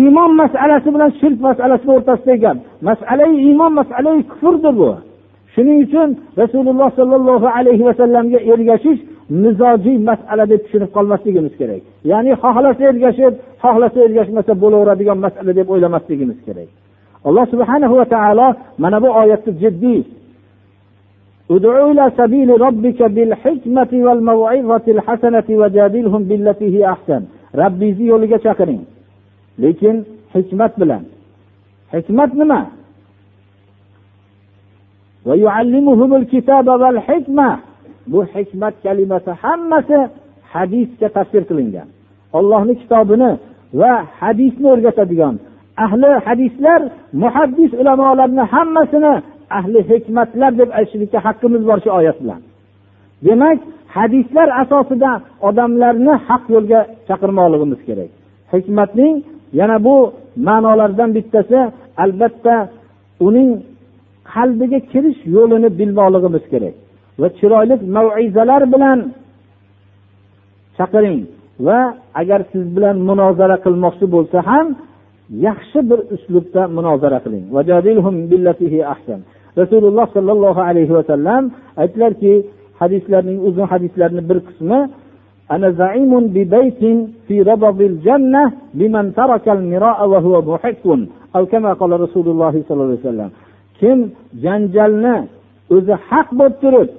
Iymon 0.00 0.30
masalasi 0.42 0.88
bilan 0.94 1.10
shirk 1.20 1.38
masalasini 1.48 1.92
o'rtasidagi 1.96 2.40
gap. 2.44 2.56
Masalai 2.88 3.32
iymon 3.46 3.72
masalai 3.80 4.22
kufrdir 4.30 4.74
bu. 4.80 4.90
Shuning 5.54 5.78
uchun 5.86 6.08
rasululloh 6.40 6.88
sollallohu 6.98 7.46
alayhi 7.58 7.84
vasallamga 7.88 8.38
ergashish 8.52 9.00
mizojiy 9.43 9.97
masala 10.09 10.45
deb 10.51 10.61
tushunib 10.63 10.91
qolmasligimiz 10.95 11.53
kerak 11.59 11.83
ya'ni 12.11 12.31
xohlasa 12.43 12.83
ergashib 12.91 13.33
xohlasa 13.63 13.99
ergashmasa 14.07 14.53
bo'laveradigan 14.63 15.17
masala 15.25 15.51
deb 15.59 15.67
o'ylamasligimiz 15.73 16.39
kerak 16.47 16.69
alloh 17.27 17.45
subhanahu 17.53 17.95
va 17.99 18.05
taolo 18.15 18.47
mana 18.83 18.97
bu 19.03 19.09
oyatni 19.21 19.53
jiddiy 19.63 20.01
ادع 21.55 21.91
إلى 21.91 22.11
سبيل 22.17 22.61
ربك 22.61 22.99
بالحكمة 23.15 23.91
والموعظة 23.93 24.85
الحسنة 24.87 25.43
وجادلهم 25.49 26.21
بالتي 26.23 26.67
هي 26.75 26.83
أحسن 26.93 27.21
ربي 27.55 27.89
yo'liga 28.09 28.37
chaqiring 28.45 28.81
lekin 29.63 29.95
hikmat 30.33 30.71
bilan 30.79 31.03
hikmat 31.93 32.31
nima 32.33 32.61
Bu 38.12 38.20
hikmat 38.34 38.74
kalimasi 38.84 39.30
hammasi 39.42 39.98
hadisga 40.52 41.08
tafsir 41.16 41.42
qilingan. 41.50 41.88
Ollohni 42.38 42.74
kitobini 42.80 43.30
va 43.80 43.92
hadisni 44.20 44.66
o'rgatadigan 44.74 45.34
ahli 45.84 46.10
hadislar 46.26 46.80
muhaddis 47.22 47.70
ulamolarni 47.80 48.44
hammasini 48.52 49.14
ahli 49.58 49.80
hikmatlar 49.90 50.52
deb 50.60 50.70
aytishlikka 50.78 51.18
haqqimiz 51.26 51.62
bor 51.68 51.78
shu 51.84 51.90
oyat 51.98 52.18
bilan. 52.22 52.40
Demak 53.26 53.58
hadislar 53.96 54.48
asosida 54.62 55.10
odamlarni 55.48 56.14
haq 56.28 56.44
yo'lga 56.54 56.80
chaqirmoqligimiz 57.08 57.80
kerak. 57.88 58.10
Hikmatning 58.52 59.14
yana 59.60 59.76
bu 59.86 59.96
ma'nolardan 60.48 61.10
bittasi 61.16 61.58
albatta 62.02 62.54
uning 63.26 63.50
qalbiga 64.32 64.78
kirish 64.90 65.20
yo'lini 65.36 65.68
bilmoqligimiz 65.78 66.44
kerak. 66.52 66.74
va 67.21 67.27
chiroyli 67.39 67.75
maizalar 67.97 68.63
bilan 68.73 68.99
chaqiring 70.77 71.19
va 71.67 71.79
agar 72.21 72.41
siz 72.51 72.63
bilan 72.75 72.97
munozara 73.09 73.57
qilmoqchi 73.65 74.05
bo'lsa 74.15 74.37
ham 74.49 74.67
yaxshi 75.47 75.79
bir 75.89 75.99
uslubda 76.15 76.61
munozara 76.77 77.19
qiling 77.25 77.45
rasululloh 79.61 80.05
sollallohu 80.15 80.61
alayhi 80.69 80.93
vasallam 80.99 81.43
aytdilarki 81.81 82.33
hadislarning 82.81 83.37
uzun 83.47 83.65
hadislarni 83.73 84.21
bir 84.29 84.39
qismi 84.49 84.79
أنا 85.55 85.69
زعيم 85.81 86.13
ببيت 86.35 86.81
في 87.27 87.35
ربض 87.51 87.79
الجنة 87.91 88.43
لمن 88.79 89.05
ترك 89.19 89.45
المراء 89.57 89.99
وهو 90.11 90.35
محق 90.51 90.85
أو 91.35 91.43
كما 91.51 91.71
قال 91.79 91.91
رسول 92.05 92.27
الله 92.33 92.53
صلى 92.67 92.81
الله 92.83 92.97
عليه 92.97 93.09
وسلم 93.09 93.31
kim 93.79 93.99
janjalni 94.43 95.15
o'zi 95.75 95.93
haq 96.09 96.27
bo'lib 96.39 96.55
turib 96.63 96.89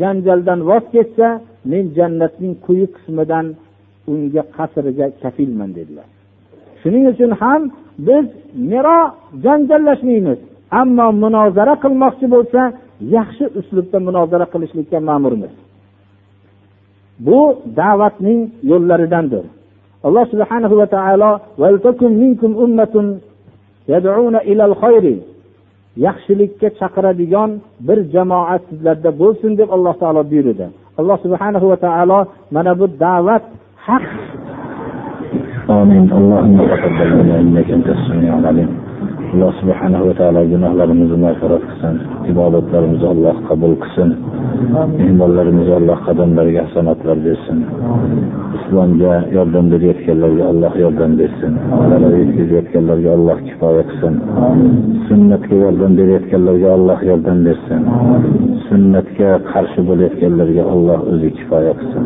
janjaldan 0.00 0.60
voz 0.68 0.84
kechsa 0.94 1.28
men 1.70 1.84
jannatning 1.96 2.54
quyi 2.66 2.86
qismidan 2.94 3.46
unga 4.12 4.42
qasriga 4.56 5.06
kafilman 5.22 5.70
dedilar. 5.78 6.08
Shuning 6.80 7.04
uchun 7.12 7.30
ham 7.42 7.62
biz 8.06 8.26
miro 8.70 9.00
janjallashmaymiz. 9.44 10.40
Ammo 10.80 11.06
munozara 11.22 11.74
qilmoqchi 11.84 12.26
bo'lsa 12.34 12.62
yaxshi 13.16 13.44
uslubda 13.58 13.98
munozara 14.08 14.46
qilishlikka 14.52 14.98
ma'murmiz. 15.08 15.52
Bu 17.26 17.40
da'vatning 17.80 18.40
yo'llaridandir. 18.70 19.44
Alloh 20.06 20.24
subhanahu 20.32 20.74
va 20.80 20.86
taolo 20.96 21.30
yaxshilikka 26.05 26.67
chaqiradigan 26.79 27.51
bir 27.87 27.99
jamoat 28.13 28.61
sizlarda 28.69 29.11
bo'lsin 29.21 29.51
deb 29.59 29.69
alloh 29.75 29.93
taolo 30.01 30.21
buyurdi 30.31 30.65
alloh 30.99 31.17
subhanahu 31.25 31.65
va 31.71 31.77
taolo 31.85 32.19
mana 32.55 32.71
bu 32.79 32.85
da'vat 33.05 33.43
haq 33.87 34.05
آمين 35.81 36.05
اللهم 36.19 36.57
تقبل 36.71 37.09
منا 37.17 37.35
إنك 37.43 37.67
أنت 37.77 37.87
السميع 37.97 38.31
العليم 38.39 38.69
Alloh 39.32 39.52
subhanahu 39.60 40.04
va 40.08 40.14
taolo 40.20 40.42
gunohlarimizni 40.52 41.18
mag'firat 41.26 41.62
qilsin 41.68 41.94
ibodatlarimizni 42.32 43.08
alloh 43.14 43.36
qabul 43.48 43.74
qilsin 43.82 44.10
mehmonlarimizga 44.98 45.74
alloh 45.80 45.98
qadamlariga 46.06 46.60
hasanatlar 46.66 47.18
bersin. 47.26 47.58
Islomga 48.58 49.14
yordam 49.36 49.66
berayotganlarga 49.72 50.44
alloh 50.52 50.72
yordam 50.84 51.12
bersin. 51.20 51.52
Zarar 51.90 52.12
yetkazayotganlarga 52.22 53.10
alloh 53.16 53.38
kifoya 53.48 53.82
qilsin. 53.88 54.14
Sunnatga 55.08 55.56
yordam 55.64 55.92
berayotganlarga 55.98 56.68
alloh 56.76 56.98
yordam 57.10 57.38
bersin. 57.46 57.80
Sunnatga 58.68 59.30
qarshi 59.52 59.80
bo'layotganlarga 59.88 60.62
alloh 60.74 61.00
o'zi 61.12 61.30
kifoya 61.38 61.72
qilsin. 61.80 62.04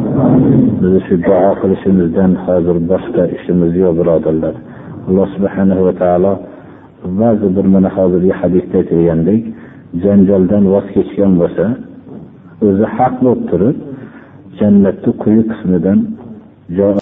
Bizni 0.80 1.00
shu 1.06 1.14
duo 1.28 1.50
qilishimizdan 1.60 2.32
hozir 2.44 2.76
boshqa 2.92 3.22
ishimiz 3.36 3.72
yo'q 3.82 3.94
birodarlar. 4.00 4.54
Alloh 5.08 5.26
subhanahu 5.36 5.82
va 5.88 5.94
taolo 6.02 6.32
ba'zi 7.20 7.46
bir 7.56 7.66
mana 7.74 7.90
hozirgi 7.96 8.32
hadisda 8.40 8.74
aytilgandek 8.82 9.42
janjaldan 10.04 10.64
voz 10.74 10.86
kechgan 10.96 11.32
bo'lsa 11.40 11.64
o'zi 12.66 12.86
haq 12.96 13.14
bo'lib 13.24 13.42
turib 13.50 13.76
jannatni 14.58 15.10
quyi 15.22 15.42
qismidan 15.50 15.98